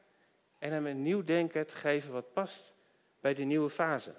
en 0.59 0.73
hem 0.73 0.87
een 0.87 1.03
nieuw 1.03 1.25
denken 1.25 1.67
te 1.67 1.77
geven 1.77 2.13
wat 2.13 2.33
past 2.33 2.75
bij 3.21 3.35
die 3.35 3.45
nieuwe 3.45 3.71
fase. 3.71 4.15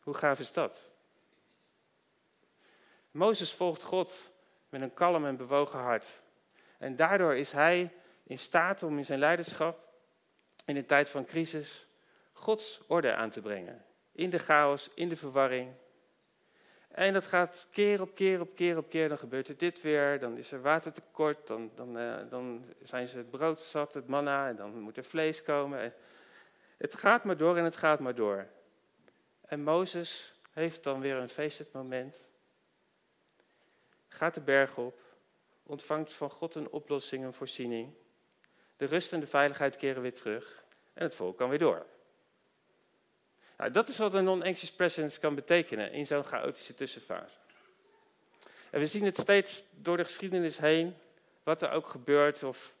Hoe 0.00 0.14
gaaf 0.14 0.38
is 0.38 0.52
dat? 0.52 0.94
Mozes 3.12 3.52
volgt 3.52 3.82
God 3.82 4.32
met 4.68 4.80
een 4.80 4.94
kalm 4.94 5.26
en 5.26 5.36
bewogen 5.36 5.78
hart. 5.78 6.22
En 6.78 6.96
daardoor 6.96 7.34
is 7.34 7.52
hij 7.52 7.92
in 8.22 8.38
staat 8.38 8.82
om 8.82 8.98
in 8.98 9.04
zijn 9.04 9.18
leiderschap 9.18 9.88
in 10.64 10.76
een 10.76 10.86
tijd 10.86 11.08
van 11.08 11.24
crisis 11.24 11.86
Gods 12.32 12.80
orde 12.86 13.14
aan 13.14 13.30
te 13.30 13.40
brengen. 13.40 13.84
In 14.12 14.30
de 14.30 14.38
chaos, 14.38 14.90
in 14.94 15.08
de 15.08 15.16
verwarring, 15.16 15.74
en 16.92 17.12
dat 17.12 17.26
gaat 17.26 17.68
keer 17.70 18.00
op 18.00 18.14
keer 18.14 18.40
op 18.40 18.54
keer 18.54 18.76
op 18.76 18.88
keer. 18.88 19.08
Dan 19.08 19.18
gebeurt 19.18 19.48
er 19.48 19.58
dit 19.58 19.80
weer, 19.80 20.18
dan 20.18 20.36
is 20.36 20.52
er 20.52 20.62
watertekort, 20.62 21.46
dan, 21.46 21.70
dan, 21.74 21.98
uh, 21.98 22.16
dan 22.30 22.64
zijn 22.82 23.08
ze 23.08 23.18
het 23.18 23.30
brood 23.30 23.60
zat, 23.60 23.94
het 23.94 24.06
manna, 24.06 24.48
en 24.48 24.56
dan 24.56 24.80
moet 24.80 24.96
er 24.96 25.04
vlees 25.04 25.42
komen. 25.42 25.94
Het 26.76 26.94
gaat 26.94 27.24
maar 27.24 27.36
door 27.36 27.56
en 27.56 27.64
het 27.64 27.76
gaat 27.76 28.00
maar 28.00 28.14
door. 28.14 28.46
En 29.40 29.62
Mozes 29.62 30.38
heeft 30.50 30.84
dan 30.84 31.00
weer 31.00 31.16
een 31.16 31.28
feestend 31.28 31.72
moment. 31.72 32.31
Gaat 34.12 34.34
de 34.34 34.40
berg 34.40 34.76
op, 34.76 35.00
ontvangt 35.62 36.12
van 36.12 36.30
God 36.30 36.54
een 36.54 36.70
oplossing, 36.70 37.24
een 37.24 37.32
voorziening. 37.32 37.92
De 38.76 38.84
rust 38.84 39.12
en 39.12 39.20
de 39.20 39.26
veiligheid 39.26 39.76
keren 39.76 40.02
weer 40.02 40.12
terug 40.12 40.64
en 40.92 41.02
het 41.02 41.14
volk 41.14 41.36
kan 41.36 41.48
weer 41.48 41.58
door. 41.58 41.86
Nou, 43.56 43.70
dat 43.70 43.88
is 43.88 43.98
wat 43.98 44.14
een 44.14 44.24
non-anxious 44.24 44.72
presence 44.72 45.20
kan 45.20 45.34
betekenen 45.34 45.92
in 45.92 46.06
zo'n 46.06 46.24
chaotische 46.24 46.74
tussenfase. 46.74 47.38
En 48.70 48.80
we 48.80 48.86
zien 48.86 49.04
het 49.04 49.16
steeds 49.16 49.64
door 49.76 49.96
de 49.96 50.04
geschiedenis 50.04 50.58
heen, 50.58 50.96
wat 51.42 51.62
er 51.62 51.70
ook 51.70 51.86
gebeurt 51.86 52.42
of 52.42 52.74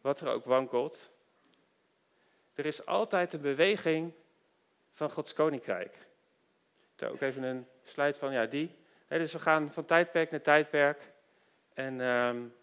wat 0.00 0.20
er 0.20 0.28
ook 0.28 0.44
wankelt. 0.44 1.10
Er 2.54 2.66
is 2.66 2.86
altijd 2.86 3.32
een 3.32 3.40
beweging 3.40 4.12
van 4.92 5.10
Gods 5.10 5.32
koninkrijk. 5.32 5.94
Ik 6.94 7.00
heb 7.00 7.10
ook 7.10 7.20
even 7.20 7.42
een 7.42 7.66
slide 7.82 8.14
van, 8.14 8.32
ja, 8.32 8.46
die. 8.46 8.78
Dus 9.18 9.32
we 9.32 9.38
gaan 9.38 9.72
van 9.72 9.84
tijdperk 9.84 10.30
naar 10.30 10.40
tijdperk. 10.40 11.12
En 11.74 12.00
um, 12.00 12.54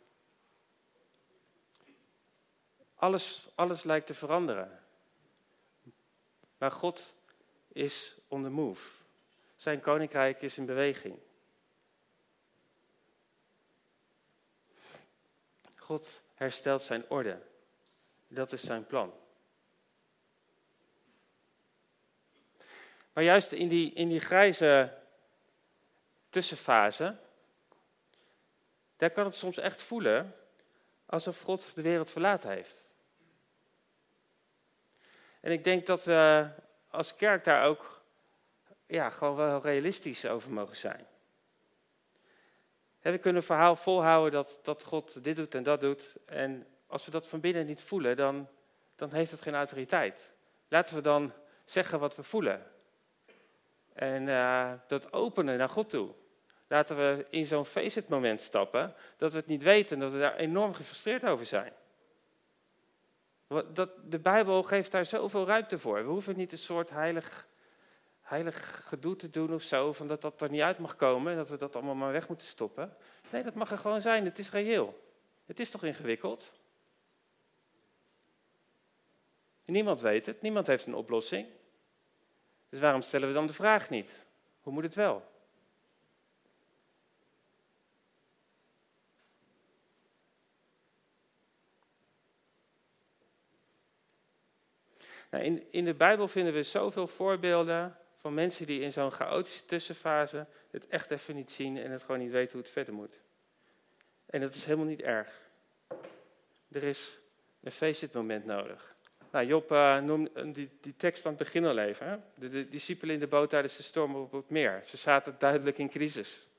alles, 2.96 3.50
alles 3.56 3.84
lijkt 3.84 4.08
te 4.08 4.14
veranderen. 4.14 4.80
Maar 6.58 6.72
God 6.72 7.16
is 7.68 8.16
on 8.28 8.44
the 8.44 8.50
move. 8.50 8.90
Zijn 9.56 9.80
koninkrijk 9.80 10.42
is 10.42 10.58
in 10.58 10.66
beweging. 10.66 11.20
God 15.76 16.22
herstelt 16.34 16.82
zijn 16.82 17.10
orde. 17.10 17.42
Dat 18.28 18.52
is 18.52 18.62
zijn 18.62 18.86
plan. 18.86 19.14
Maar 23.14 23.24
juist 23.24 23.52
in 23.52 23.68
die, 23.68 23.94
in 23.94 24.10
die 24.10 24.20
grijze 24.20 24.98
tussenfase, 26.30 27.16
daar 28.98 29.10
kan 29.12 29.26
het 29.26 29.36
soms 29.36 29.58
echt 29.58 29.82
voelen 29.82 30.36
alsof 31.06 31.42
God 31.42 31.76
de 31.76 31.82
wereld 31.82 32.10
verlaten 32.10 32.50
heeft. 32.50 32.90
En 35.40 35.52
ik 35.52 35.64
denk 35.64 35.86
dat 35.86 36.04
we 36.04 36.48
als 36.90 37.16
kerk 37.16 37.44
daar 37.44 37.66
ook 37.66 38.02
ja, 38.88 39.10
gewoon 39.10 39.36
wel 39.36 39.62
realistisch 39.62 40.26
over 40.26 40.52
mogen 40.52 40.76
zijn. 40.76 41.08
we 43.02 43.18
kunnen 43.18 43.42
een 43.42 43.48
verhaal 43.48 43.76
volhouden 43.76 44.32
dat, 44.32 44.60
dat 44.62 44.84
God 44.84 45.24
dit 45.24 45.36
doet 45.36 45.56
en 45.56 45.64
dat 45.64 45.80
doet. 45.80 46.16
En 46.26 46.68
als 46.88 47.06
we 47.06 47.12
dat 47.12 47.28
van 47.28 47.40
binnen 47.40 47.66
niet 47.66 47.82
voelen, 47.82 48.16
dan, 48.16 48.48
dan 48.96 49.12
heeft 49.12 49.32
het 49.32 49.42
geen 49.42 49.56
autoriteit. 49.56 50.32
Laten 50.68 50.96
we 50.96 51.02
dan 51.02 51.34
zeggen 51.66 52.00
wat 52.00 52.16
we 52.16 52.24
voelen. 52.24 52.66
En 53.98 54.28
uh, 54.28 54.72
dat 54.88 55.14
openen 55.14 55.58
naar 55.58 55.70
God 55.70 55.90
toe. 55.90 56.10
laten 56.68 56.98
we 56.98 57.26
in 57.30 57.46
zo'n 57.46 57.66
feestmoment 57.66 58.42
stappen, 58.42 58.94
dat 59.18 59.32
we 59.32 59.38
het 59.38 59.48
niet 59.48 59.64
weten 59.64 59.96
en 59.96 60.02
dat 60.02 60.12
we 60.12 60.20
daar 60.20 60.36
enorm 60.36 60.74
gefrustreerd 60.74 61.26
over 61.26 61.46
zijn. 61.46 61.74
Dat, 63.74 63.90
de 64.04 64.20
Bijbel 64.20 64.64
geeft 64.64 64.92
daar 64.92 65.06
zoveel 65.06 65.46
ruimte 65.46 65.80
voor. 65.80 66.04
We 66.04 66.10
hoeven 66.10 66.38
niet 66.38 66.52
een 66.52 66.58
soort 66.58 66.90
heilig, 66.90 67.48
heilig 68.22 68.88
gedoe 68.88 69.16
te 69.16 69.30
doen 69.30 69.54
of 69.54 69.62
zo, 69.62 69.94
van 69.94 70.08
dat 70.08 70.22
dat 70.22 70.42
er 70.42 70.50
niet 70.50 70.62
uit 70.62 70.80
mag 70.80 70.96
komen 70.96 71.32
en 71.32 71.38
dat 71.38 71.50
we 71.50 71.58
dat 71.58 71.76
allemaal 71.76 71.96
maar 71.96 72.12
weg 72.12 72.28
moeten 72.28 72.48
stoppen. 72.48 72.98
Nee, 73.30 73.44
dat 73.44 73.54
mag 73.54 73.72
er 73.72 73.78
gewoon 73.78 74.02
zijn. 74.02 74.26
Het 74.26 74.38
is 74.38 74.52
reëel. 74.52 75.00
Het 75.46 75.60
is 75.60 75.70
toch 75.70 75.84
ingewikkeld? 75.84 76.54
Niemand 79.66 80.02
weet 80.02 80.26
het, 80.26 80.42
niemand 80.42 80.68
heeft 80.68 80.86
een 80.86 80.96
oplossing. 80.96 81.48
Dus 82.70 82.80
waarom 82.80 83.02
stellen 83.02 83.28
we 83.28 83.34
dan 83.34 83.48
de 83.48 83.54
vraag 83.54 83.90
niet? 83.90 84.26
Hoe 84.62 84.74
moet 84.74 84.84
het 84.84 84.96
wel? 84.96 85.36
Nou, 95.32 95.44
in, 95.44 95.72
in 95.72 95.86
de 95.86 95.94
Bijbel 95.94 96.28
vinden 96.28 96.54
we 96.54 96.64
zoveel 96.64 97.08
voorbeelden 97.08 97.98
van 98.16 98.34
mensen 98.34 98.66
die 98.66 98.82
in 98.82 98.92
zo'n 98.92 99.12
chaotische 99.12 99.66
tussenfase 99.66 100.48
het 100.72 100.88
echt 100.88 101.12
even 101.12 101.36
niet 101.36 101.52
zien 101.52 101.78
en 101.78 101.92
het 101.92 102.02
gewoon 102.02 102.20
niet 102.20 102.32
weten 102.32 102.52
hoe 102.52 102.62
het 102.62 102.72
verder 102.72 102.94
moet. 102.94 103.22
En 104.26 104.42
dat 104.42 104.54
is 104.54 104.66
helemaal 104.66 104.86
niet 104.86 105.02
erg. 105.02 105.42
Er 106.72 106.84
is 106.84 107.20
een 107.62 107.72
feestmoment 107.72 108.46
nodig. 108.46 108.97
Nou, 109.38 109.50
Job 109.50 109.72
uh, 109.72 109.98
noemde 109.98 110.52
die, 110.52 110.70
die, 110.82 110.96
tekst 110.96 111.26
aan 111.26 111.34
het 111.34 111.44
begin 111.44 111.66
al 111.66 111.78
even. 111.78 112.08
Hè? 112.08 112.50
De, 112.50 112.70
discipelen 112.70 113.14
in 113.14 113.20
de 113.20 113.28
boot 113.28 113.50
tijdens 113.50 113.78
de 113.78 113.84
storm 113.84 114.16
op 114.16 114.32
het 114.32 114.50
meer. 114.50 114.80
Ze 114.84 114.98
zaten 114.98 115.36
duidelijk 115.38 115.78
in 115.78 115.90
crisis. 115.90 116.50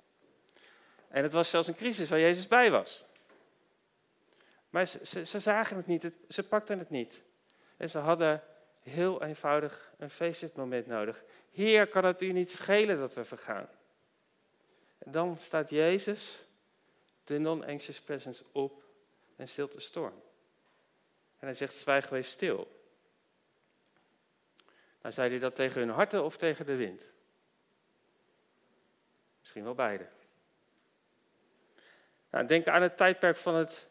En 1.08 1.22
het 1.22 1.32
was 1.32 1.50
zelfs 1.50 1.68
een 1.68 1.74
crisis 1.74 2.08
waar 2.08 2.20
Jezus 2.20 2.46
bij 2.46 2.70
was. 2.70 3.04
Maar 4.70 4.86
ze, 4.86 5.24
ze, 5.24 5.40
zagen 5.40 5.76
het 5.76 5.86
niet, 5.86 6.10
ze 6.28 6.42
pakten 6.42 6.78
het 6.78 6.90
niet. 6.90 7.22
En 7.76 7.90
ze 7.90 7.98
hadden 7.98 8.42
heel 8.82 9.22
eenvoudig 9.22 9.92
een 9.98 10.10
feestmoment 10.10 10.86
nodig. 10.86 11.22
Heer, 11.52 11.86
kan 11.86 12.04
het 12.04 12.22
u 12.22 12.32
niet 12.32 12.50
schelen 12.50 12.98
dat 12.98 13.14
we 13.14 13.24
vergaan? 13.24 13.68
En 14.98 15.12
dan 15.12 15.36
staat 15.36 15.70
Jezus, 15.70 16.44
de 17.24 17.38
non-anxious 17.38 18.00
presence, 18.00 18.44
op 18.52 18.82
en 19.36 19.48
stilt 19.48 19.72
de 19.72 19.80
storm. 19.80 20.26
En 21.38 21.46
hij 21.46 21.54
zegt, 21.54 21.74
zwijg 21.74 22.08
wees 22.08 22.30
stil. 22.30 22.76
Nou, 25.02 25.14
zei 25.14 25.30
hij 25.30 25.38
dat 25.38 25.54
tegen 25.54 25.80
hun 25.80 25.90
harten 25.90 26.24
of 26.24 26.36
tegen 26.36 26.66
de 26.66 26.76
wind? 26.76 27.06
Misschien 29.38 29.64
wel 29.64 29.74
beide. 29.74 30.06
Nou, 32.30 32.46
denk 32.46 32.66
aan 32.66 32.82
het 32.82 32.96
tijdperk 32.96 33.36
van 33.36 33.54
het 33.54 33.88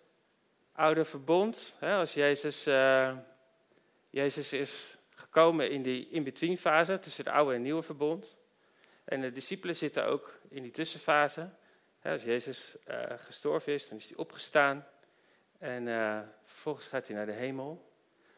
oude 0.71 1.05
verbond. 1.05 1.77
Als 1.81 2.13
Jezus, 2.13 2.67
uh, 2.67 3.17
Jezus 4.09 4.53
is 4.53 4.97
gekomen 5.09 5.69
in 5.69 5.81
die 5.81 6.09
in-between 6.09 6.57
fase 6.57 6.99
tussen 6.99 7.23
het 7.23 7.33
oude 7.33 7.53
en 7.53 7.61
nieuwe 7.61 7.83
verbond. 7.83 8.39
En 9.03 9.21
de 9.21 9.31
discipelen 9.31 9.75
zitten 9.75 10.05
ook 10.05 10.39
in 10.49 10.61
die 10.61 10.71
tussenfase. 10.71 11.49
Als 12.01 12.23
Jezus 12.23 12.75
uh, 12.87 13.03
gestorven 13.17 13.73
is, 13.73 13.89
dan 13.89 13.97
is 13.97 14.07
hij 14.07 14.17
opgestaan. 14.17 14.87
En 15.57 15.87
uh, 15.87 16.19
vervolgens 16.43 16.87
gaat 16.87 17.07
hij 17.07 17.15
naar 17.15 17.25
de 17.25 17.31
hemel. 17.31 17.91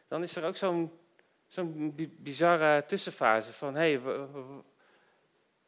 Dan 0.08 0.22
is 0.22 0.36
er 0.36 0.44
ook 0.44 0.56
zo'n 0.56 1.00
zo'n 1.50 1.94
bizarre 2.18 2.84
tussenfase 2.84 3.52
van, 3.52 3.74
hé, 3.74 3.92
hey, 3.92 4.00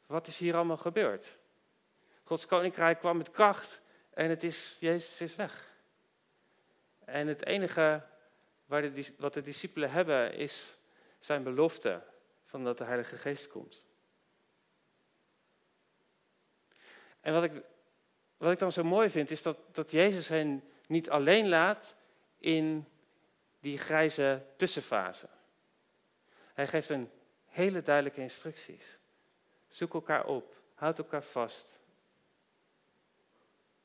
wat 0.06 0.26
is 0.26 0.38
hier 0.38 0.54
allemaal 0.54 0.76
gebeurd? 0.76 1.38
Gods 2.22 2.46
koninkrijk 2.46 2.98
kwam 2.98 3.16
met 3.16 3.30
kracht 3.30 3.80
en 4.10 4.30
het 4.30 4.42
is, 4.42 4.76
Jezus 4.80 5.20
is 5.20 5.36
weg. 5.36 5.74
En 7.04 7.26
het 7.26 7.46
enige 7.46 8.06
waar 8.64 8.82
de, 8.82 9.14
wat 9.18 9.34
de 9.34 9.42
discipelen 9.42 9.90
hebben 9.90 10.34
is 10.34 10.76
zijn 11.18 11.42
belofte 11.42 12.02
van 12.44 12.64
dat 12.64 12.78
de 12.78 12.84
Heilige 12.84 13.16
Geest 13.16 13.48
komt. 13.48 13.86
En 17.20 17.32
wat 17.32 17.42
ik, 17.42 17.52
wat 18.36 18.52
ik 18.52 18.58
dan 18.58 18.72
zo 18.72 18.84
mooi 18.84 19.10
vind, 19.10 19.30
is 19.30 19.42
dat, 19.42 19.58
dat 19.72 19.90
Jezus 19.90 20.28
hen 20.28 20.71
niet 20.92 21.10
alleen 21.10 21.48
laat 21.48 21.96
in 22.38 22.88
die 23.60 23.78
grijze 23.78 24.42
tussenfase. 24.56 25.28
Hij 26.54 26.66
geeft 26.66 26.88
een 26.88 27.10
hele 27.44 27.82
duidelijke 27.82 28.20
instructies. 28.20 28.98
Zoek 29.68 29.94
elkaar 29.94 30.26
op, 30.26 30.56
houd 30.74 30.98
elkaar 30.98 31.24
vast. 31.24 31.80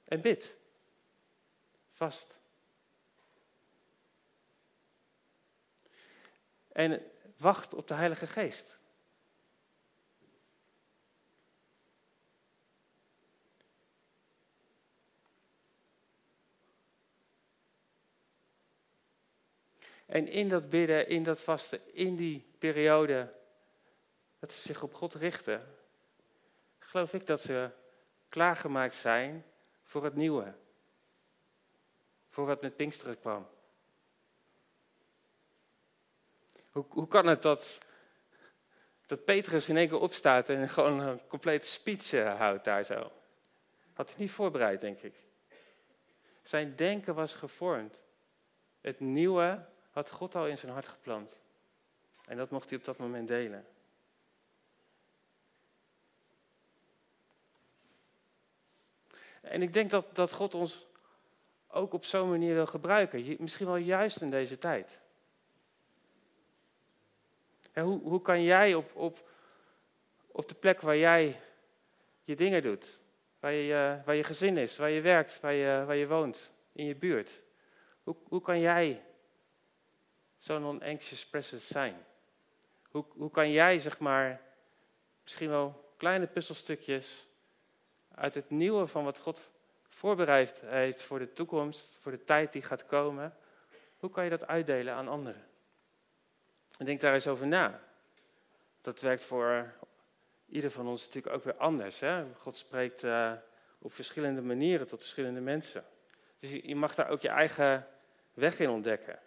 En 0.03 0.21
bid. 0.21 0.57
Vast. 1.89 2.39
En 6.71 7.11
wacht 7.37 7.73
op 7.73 7.87
de 7.87 7.93
Heilige 7.93 8.27
Geest. 8.27 8.79
En 20.18 20.28
in 20.28 20.49
dat 20.49 20.70
bidden, 20.70 21.07
in 21.07 21.24
dat 21.24 21.41
vasten, 21.41 21.93
in 21.93 22.15
die 22.15 22.45
periode 22.59 23.34
dat 24.39 24.51
ze 24.51 24.61
zich 24.61 24.84
op 24.84 24.93
God 24.93 25.13
richten, 25.13 25.76
geloof 26.80 27.13
ik 27.13 27.26
dat 27.26 27.41
ze 27.41 27.70
klaargemaakt 28.28 28.95
zijn 28.95 29.45
voor 29.84 30.03
het 30.03 30.15
nieuwe. 30.15 30.53
Voor 32.30 32.45
wat 32.45 32.61
met 32.61 32.76
Pinksteren 32.76 33.20
kwam. 33.20 33.47
Hoe, 36.72 36.86
hoe 36.89 37.07
kan 37.07 37.28
het 37.28 37.41
dat, 37.41 37.80
dat 39.05 39.26
Petrus 39.26 39.70
in 39.70 39.78
één 39.78 39.89
keer 39.89 39.99
opstaat 39.99 40.49
en 40.49 40.70
gewoon 40.70 40.99
een 40.99 41.28
complete 41.28 41.68
speech 41.68 42.13
eh, 42.13 42.38
houdt 42.38 42.63
daar 42.63 42.84
zo? 42.84 43.11
Had 43.93 44.09
hij 44.09 44.20
niet 44.20 44.32
voorbereid, 44.32 44.82
denk 44.82 44.99
ik. 45.01 45.15
Zijn 46.41 46.76
denken 46.76 47.15
was 47.15 47.34
gevormd. 47.34 48.03
Het 48.82 48.99
nieuwe 48.99 49.76
had 49.97 50.11
God 50.11 50.35
al 50.35 50.47
in 50.47 50.57
zijn 50.57 50.71
hart 50.71 50.87
geplant. 50.87 51.41
En 52.25 52.37
dat 52.37 52.49
mocht 52.49 52.69
hij 52.69 52.77
op 52.77 52.83
dat 52.83 52.97
moment 52.97 53.27
delen. 53.27 53.65
En 59.41 59.61
ik 59.61 59.73
denk 59.73 59.89
dat, 59.89 60.15
dat 60.15 60.31
God 60.31 60.53
ons 60.53 60.87
ook 61.67 61.93
op 61.93 62.05
zo'n 62.05 62.29
manier 62.29 62.53
wil 62.53 62.65
gebruiken. 62.65 63.35
Misschien 63.39 63.65
wel 63.65 63.75
juist 63.75 64.21
in 64.21 64.29
deze 64.29 64.57
tijd. 64.57 65.01
En 67.71 67.83
hoe, 67.83 68.01
hoe 68.01 68.21
kan 68.21 68.43
jij 68.43 68.73
op, 68.73 68.95
op, 68.95 69.29
op 70.27 70.47
de 70.47 70.55
plek 70.55 70.81
waar 70.81 70.97
jij 70.97 71.41
je 72.23 72.35
dingen 72.35 72.61
doet, 72.61 73.01
waar 73.39 73.51
je, 73.51 74.01
waar 74.05 74.15
je 74.15 74.23
gezin 74.23 74.57
is, 74.57 74.77
waar 74.77 74.89
je 74.89 75.01
werkt, 75.01 75.39
waar 75.39 75.53
je, 75.53 75.83
waar 75.85 75.95
je 75.95 76.07
woont, 76.07 76.53
in 76.71 76.85
je 76.85 76.95
buurt, 76.95 77.43
hoe, 78.03 78.15
hoe 78.23 78.41
kan 78.41 78.59
jij 78.59 79.05
zo'n 80.38 80.61
non-anxious 80.61 81.25
presence 81.25 81.65
zijn? 81.65 82.05
Hoe, 82.89 83.05
hoe 83.09 83.31
kan 83.31 83.51
jij, 83.51 83.79
zeg 83.79 83.99
maar, 83.99 84.41
misschien 85.23 85.49
wel 85.49 85.93
kleine 85.97 86.27
puzzelstukjes 86.27 87.27
uit 88.15 88.35
het 88.35 88.49
nieuwe 88.49 88.88
van 88.88 89.03
wat 89.03 89.19
God 89.19 89.51
voorbereid 89.88 90.61
heeft 90.65 91.01
voor 91.01 91.19
de 91.19 91.33
toekomst, 91.33 91.97
voor 92.01 92.11
de 92.11 92.23
tijd 92.23 92.53
die 92.53 92.61
gaat 92.61 92.85
komen, 92.85 93.38
hoe 93.97 94.09
kan 94.09 94.23
je 94.23 94.29
dat 94.29 94.47
uitdelen 94.47 94.93
aan 94.93 95.07
anderen? 95.07 95.45
En 96.77 96.85
denk 96.85 97.01
daar 97.01 97.13
eens 97.13 97.27
over 97.27 97.47
na. 97.47 97.81
Dat 98.81 99.01
werkt 99.01 99.23
voor 99.23 99.73
ieder 100.45 100.71
van 100.71 100.88
ons 100.88 101.05
natuurlijk 101.05 101.35
ook 101.35 101.43
weer 101.43 101.55
anders. 101.55 101.99
Hè? 101.99 102.25
God 102.33 102.57
spreekt 102.57 103.03
uh, 103.03 103.31
op 103.79 103.93
verschillende 103.93 104.41
manieren 104.41 104.88
tot 104.88 104.99
verschillende 104.99 105.41
mensen. 105.41 105.85
Dus 106.39 106.51
je 106.51 106.75
mag 106.75 106.95
daar 106.95 107.09
ook 107.09 107.21
je 107.21 107.29
eigen 107.29 107.88
weg 108.33 108.59
in 108.59 108.69
ontdekken. 108.69 109.19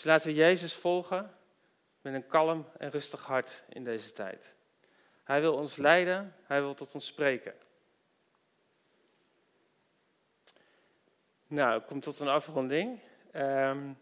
Dus 0.00 0.08
laten 0.08 0.28
we 0.28 0.34
Jezus 0.34 0.74
volgen 0.74 1.34
met 2.00 2.14
een 2.14 2.26
kalm 2.26 2.68
en 2.78 2.90
rustig 2.90 3.24
hart 3.24 3.64
in 3.68 3.84
deze 3.84 4.12
tijd. 4.12 4.54
Hij 5.24 5.40
wil 5.40 5.54
ons 5.54 5.76
leiden, 5.76 6.34
hij 6.42 6.60
wil 6.60 6.74
tot 6.74 6.94
ons 6.94 7.06
spreken. 7.06 7.54
Nou, 11.46 11.80
ik 11.80 11.86
kom 11.86 12.00
tot 12.00 12.18
een 12.20 12.28
afronding. 12.28 13.00
Um, 13.34 13.98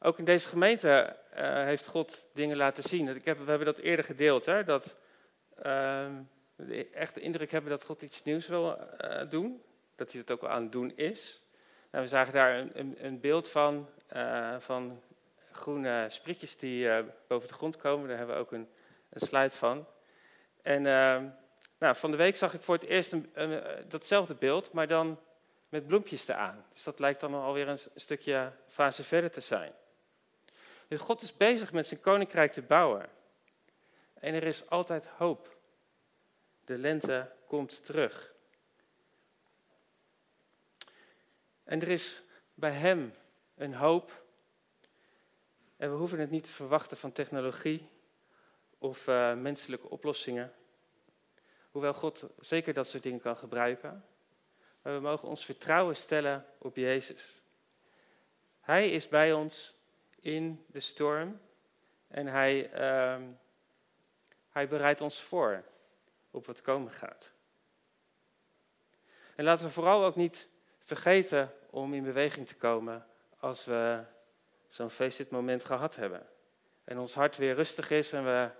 ook 0.00 0.18
in 0.18 0.24
deze 0.24 0.48
gemeente 0.48 1.16
uh, 1.34 1.38
heeft 1.64 1.86
God 1.86 2.28
dingen 2.34 2.56
laten 2.56 2.82
zien. 2.82 3.08
Ik 3.08 3.24
heb, 3.24 3.38
we 3.38 3.48
hebben 3.48 3.66
dat 3.66 3.78
eerder 3.78 4.04
gedeeld, 4.04 4.44
hè, 4.44 4.64
dat 4.64 4.96
um, 5.66 6.28
we 6.54 6.90
echt 6.90 7.14
de 7.14 7.20
indruk 7.20 7.50
hebben 7.50 7.70
dat 7.70 7.84
God 7.84 8.02
iets 8.02 8.22
nieuws 8.22 8.46
wil 8.46 8.78
uh, 9.00 9.30
doen. 9.30 9.62
Dat 9.96 10.12
hij 10.12 10.20
het 10.20 10.30
ook 10.30 10.44
aan 10.44 10.62
het 10.62 10.72
doen 10.72 10.96
is. 10.96 11.42
Nou, 11.90 12.04
we 12.04 12.10
zagen 12.10 12.32
daar 12.32 12.58
een, 12.58 12.70
een, 12.74 13.04
een 13.04 13.20
beeld 13.20 13.48
van, 13.48 13.88
uh, 14.16 14.58
van 14.58 15.02
groene 15.52 16.06
sprietjes 16.08 16.56
die 16.56 16.90
eh, 16.90 17.04
boven 17.26 17.48
de 17.48 17.54
grond 17.54 17.76
komen. 17.76 18.08
Daar 18.08 18.16
hebben 18.16 18.36
we 18.36 18.42
ook 18.42 18.52
een, 18.52 18.68
een 19.10 19.20
slide 19.20 19.50
van. 19.50 19.86
En 20.62 20.86
ehm, 20.86 21.26
nou, 21.78 21.96
van 21.96 22.10
de 22.10 22.16
week 22.16 22.36
zag 22.36 22.54
ik 22.54 22.62
voor 22.62 22.74
het 22.74 22.84
eerst 22.84 23.12
een, 23.12 23.62
datzelfde 23.88 24.34
beeld, 24.34 24.72
maar 24.72 24.88
dan 24.88 25.18
met 25.68 25.86
bloempjes 25.86 26.28
eraan. 26.28 26.64
Dus 26.72 26.82
dat 26.82 26.98
lijkt 26.98 27.20
dan 27.20 27.34
alweer 27.34 27.68
een 27.68 27.78
stukje 27.94 28.52
fase 28.66 29.04
verder 29.04 29.30
te 29.30 29.40
zijn. 29.40 29.72
Dus 30.88 31.00
God 31.00 31.22
is 31.22 31.36
bezig 31.36 31.72
met 31.72 31.86
zijn 31.86 32.00
koninkrijk 32.00 32.52
te 32.52 32.62
bouwen. 32.62 33.08
En 34.14 34.34
er 34.34 34.44
is 34.44 34.70
altijd 34.70 35.06
hoop. 35.06 35.56
De 36.64 36.78
lente 36.78 37.30
komt 37.46 37.84
terug. 37.84 38.32
En 41.68 41.80
er 41.80 41.88
is 41.88 42.22
bij 42.54 42.70
Hem 42.70 43.14
een 43.54 43.74
hoop. 43.74 44.24
En 45.76 45.90
we 45.90 45.96
hoeven 45.96 46.18
het 46.18 46.30
niet 46.30 46.44
te 46.44 46.50
verwachten 46.50 46.96
van 46.96 47.12
technologie 47.12 47.88
of 48.78 49.06
uh, 49.06 49.34
menselijke 49.34 49.88
oplossingen. 49.88 50.52
Hoewel 51.70 51.94
God 51.94 52.26
zeker 52.40 52.74
dat 52.74 52.88
soort 52.88 53.02
dingen 53.02 53.20
kan 53.20 53.36
gebruiken. 53.36 54.04
Maar 54.82 54.94
we 54.94 55.00
mogen 55.00 55.28
ons 55.28 55.44
vertrouwen 55.44 55.96
stellen 55.96 56.46
op 56.58 56.76
Jezus. 56.76 57.42
Hij 58.60 58.90
is 58.90 59.08
bij 59.08 59.32
ons 59.32 59.78
in 60.20 60.64
de 60.66 60.80
storm 60.80 61.40
en 62.06 62.26
hij, 62.26 62.72
uh, 62.72 63.26
hij 64.48 64.68
bereidt 64.68 65.00
ons 65.00 65.22
voor 65.22 65.64
op 66.30 66.46
wat 66.46 66.60
komen 66.60 66.92
gaat. 66.92 67.34
En 69.34 69.44
laten 69.44 69.66
we 69.66 69.72
vooral 69.72 70.04
ook 70.04 70.16
niet 70.16 70.48
vergeten 70.78 71.52
om 71.70 71.94
in 71.94 72.02
beweging 72.02 72.46
te 72.46 72.56
komen 72.56 73.06
als 73.38 73.64
we 73.64 74.00
zo'n 74.66 74.90
feestmoment 74.90 75.64
gehad 75.64 75.96
hebben. 75.96 76.26
En 76.84 76.98
ons 76.98 77.14
hart 77.14 77.36
weer 77.36 77.54
rustig 77.54 77.90
is 77.90 78.12
en 78.12 78.24
we 78.24 78.50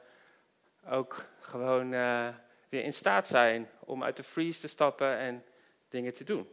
ook 0.86 1.26
gewoon 1.40 1.92
uh, 1.92 2.28
weer 2.68 2.84
in 2.84 2.92
staat 2.92 3.26
zijn 3.26 3.70
om 3.78 4.04
uit 4.04 4.16
de 4.16 4.22
freeze 4.22 4.60
te 4.60 4.68
stappen 4.68 5.16
en 5.16 5.44
dingen 5.88 6.12
te 6.12 6.24
doen. 6.24 6.48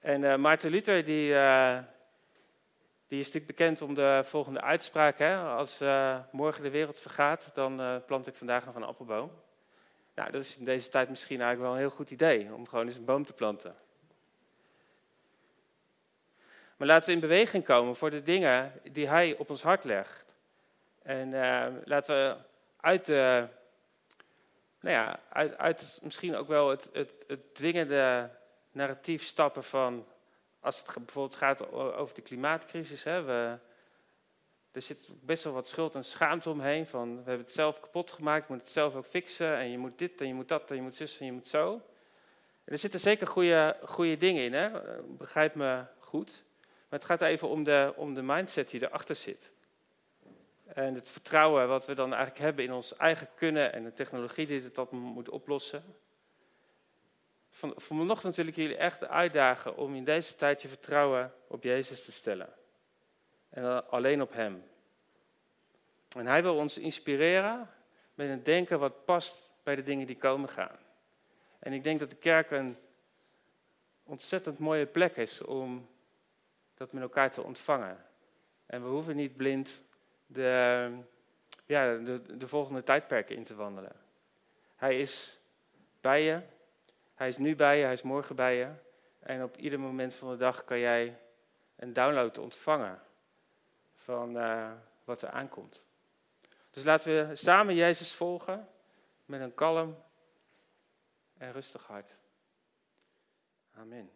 En 0.00 0.22
uh, 0.22 0.36
Maarten 0.36 0.70
Luther 0.70 1.04
die, 1.04 1.30
uh, 1.30 1.78
die 3.06 3.18
is 3.18 3.26
natuurlijk 3.26 3.56
bekend 3.56 3.82
om 3.82 3.94
de 3.94 4.20
volgende 4.24 4.60
uitspraak. 4.60 5.18
Hè? 5.18 5.36
Als 5.36 5.78
morgen 6.30 6.62
de 6.62 6.70
wereld 6.70 7.00
vergaat, 7.00 7.50
dan 7.54 8.02
plant 8.06 8.26
ik 8.26 8.34
vandaag 8.34 8.64
nog 8.64 8.74
een 8.74 8.82
appelboom. 8.82 9.30
Nou, 10.14 10.30
dat 10.30 10.42
is 10.42 10.58
in 10.58 10.64
deze 10.64 10.88
tijd 10.88 11.08
misschien 11.08 11.40
eigenlijk 11.40 11.70
wel 11.70 11.72
een 11.72 11.88
heel 11.88 11.96
goed 11.96 12.10
idee, 12.10 12.54
om 12.54 12.68
gewoon 12.68 12.86
eens 12.86 12.96
een 12.96 13.04
boom 13.04 13.24
te 13.24 13.32
planten. 13.32 13.76
Maar 16.84 16.92
laten 16.92 17.08
we 17.08 17.14
in 17.14 17.28
beweging 17.28 17.64
komen 17.64 17.96
voor 17.96 18.10
de 18.10 18.22
dingen 18.22 18.72
die 18.92 19.08
Hij 19.08 19.36
op 19.36 19.50
ons 19.50 19.62
hart 19.62 19.84
legt. 19.84 20.34
En 21.02 21.30
uh, 21.30 21.66
laten 21.84 22.14
we 22.14 22.36
uit, 22.80 23.06
de, 23.06 23.46
nou 24.80 24.94
ja, 24.94 25.20
uit, 25.28 25.58
uit 25.58 25.98
misschien 26.02 26.36
ook 26.36 26.48
wel 26.48 26.70
het, 26.70 26.90
het, 26.92 27.24
het 27.26 27.54
dwingende 27.54 28.30
narratief 28.72 29.22
stappen 29.22 29.64
van, 29.64 30.06
als 30.60 30.78
het 30.78 30.94
bijvoorbeeld 30.94 31.36
gaat 31.36 31.72
over 31.72 32.14
de 32.14 32.22
klimaatcrisis. 32.22 33.04
Hè, 33.04 33.22
we, 33.22 33.58
er 34.72 34.82
zit 34.82 35.08
best 35.20 35.44
wel 35.44 35.52
wat 35.52 35.68
schuld 35.68 35.94
en 35.94 36.04
schaamte 36.04 36.50
omheen. 36.50 36.86
Van, 36.86 37.08
we 37.08 37.28
hebben 37.28 37.46
het 37.46 37.54
zelf 37.54 37.80
kapot 37.80 38.12
gemaakt, 38.12 38.46
we 38.46 38.52
moeten 38.52 38.66
het 38.66 38.76
zelf 38.76 38.94
ook 38.94 39.06
fixen. 39.06 39.56
En 39.56 39.70
je 39.70 39.78
moet 39.78 39.98
dit 39.98 40.20
en 40.20 40.26
je 40.26 40.34
moet 40.34 40.48
dat 40.48 40.70
en 40.70 40.76
je 40.76 40.82
moet 40.82 40.94
zus 40.94 41.18
en 41.18 41.26
je 41.26 41.32
moet 41.32 41.46
zo. 41.46 41.80
Er 42.64 42.78
zitten 42.78 43.00
zeker 43.00 43.26
goede, 43.26 43.76
goede 43.84 44.16
dingen 44.16 44.42
in, 44.44 44.52
hè? 44.52 44.70
begrijp 45.02 45.54
me 45.54 45.84
goed. 45.98 46.43
Maar 46.94 47.02
het 47.02 47.12
gaat 47.12 47.28
even 47.28 47.48
om 47.48 47.64
de, 47.64 47.92
om 47.96 48.14
de 48.14 48.22
mindset 48.22 48.70
die 48.70 48.82
erachter 48.82 49.14
zit. 49.14 49.52
En 50.64 50.94
het 50.94 51.08
vertrouwen 51.08 51.68
wat 51.68 51.86
we 51.86 51.94
dan 51.94 52.12
eigenlijk 52.12 52.44
hebben 52.44 52.64
in 52.64 52.72
ons 52.72 52.96
eigen 52.96 53.28
kunnen 53.34 53.72
en 53.72 53.84
de 53.84 53.92
technologie 53.92 54.46
die 54.46 54.70
dat 54.70 54.92
moet 54.92 55.28
oplossen. 55.28 55.82
Van, 57.50 57.72
vanochtend 57.76 58.34
wil 58.34 58.46
ik 58.46 58.56
jullie 58.56 58.76
echt 58.76 59.04
uitdagen 59.04 59.76
om 59.76 59.94
in 59.94 60.04
deze 60.04 60.34
tijd 60.34 60.62
je 60.62 60.68
vertrouwen 60.68 61.32
op 61.46 61.62
Jezus 61.62 62.04
te 62.04 62.12
stellen. 62.12 62.52
En 63.50 63.90
alleen 63.90 64.22
op 64.22 64.32
Hem. 64.32 64.64
En 66.16 66.26
Hij 66.26 66.42
wil 66.42 66.56
ons 66.56 66.78
inspireren 66.78 67.70
met 68.14 68.28
een 68.28 68.42
denken 68.42 68.78
wat 68.78 69.04
past 69.04 69.52
bij 69.62 69.76
de 69.76 69.82
dingen 69.82 70.06
die 70.06 70.16
komen 70.16 70.48
gaan. 70.48 70.78
En 71.58 71.72
ik 71.72 71.82
denk 71.82 71.98
dat 71.98 72.10
de 72.10 72.16
kerk 72.16 72.50
een 72.50 72.76
ontzettend 74.02 74.58
mooie 74.58 74.86
plek 74.86 75.16
is 75.16 75.42
om 75.42 75.92
dat 76.84 76.92
met 76.92 77.02
elkaar 77.02 77.30
te 77.30 77.42
ontvangen. 77.42 78.04
En 78.66 78.82
we 78.82 78.88
hoeven 78.88 79.16
niet 79.16 79.34
blind 79.34 79.84
de, 80.26 80.90
ja, 81.66 81.96
de, 81.96 82.36
de 82.36 82.48
volgende 82.48 82.82
tijdperken 82.82 83.36
in 83.36 83.42
te 83.42 83.54
wandelen. 83.54 83.96
Hij 84.76 84.98
is 85.00 85.40
bij 86.00 86.22
je, 86.22 86.40
hij 87.14 87.28
is 87.28 87.36
nu 87.36 87.56
bij 87.56 87.78
je, 87.78 87.84
hij 87.84 87.92
is 87.92 88.02
morgen 88.02 88.36
bij 88.36 88.56
je. 88.56 88.68
En 89.20 89.42
op 89.42 89.56
ieder 89.56 89.80
moment 89.80 90.14
van 90.14 90.30
de 90.30 90.36
dag 90.36 90.64
kan 90.64 90.78
jij 90.78 91.18
een 91.76 91.92
download 91.92 92.38
ontvangen 92.38 93.02
van 93.94 94.36
uh, 94.36 94.72
wat 95.04 95.22
er 95.22 95.30
aankomt. 95.30 95.86
Dus 96.70 96.84
laten 96.84 97.28
we 97.28 97.34
samen 97.36 97.74
Jezus 97.74 98.12
volgen 98.12 98.68
met 99.24 99.40
een 99.40 99.54
kalm 99.54 100.02
en 101.36 101.52
rustig 101.52 101.86
hart. 101.86 102.16
Amen. 103.74 104.10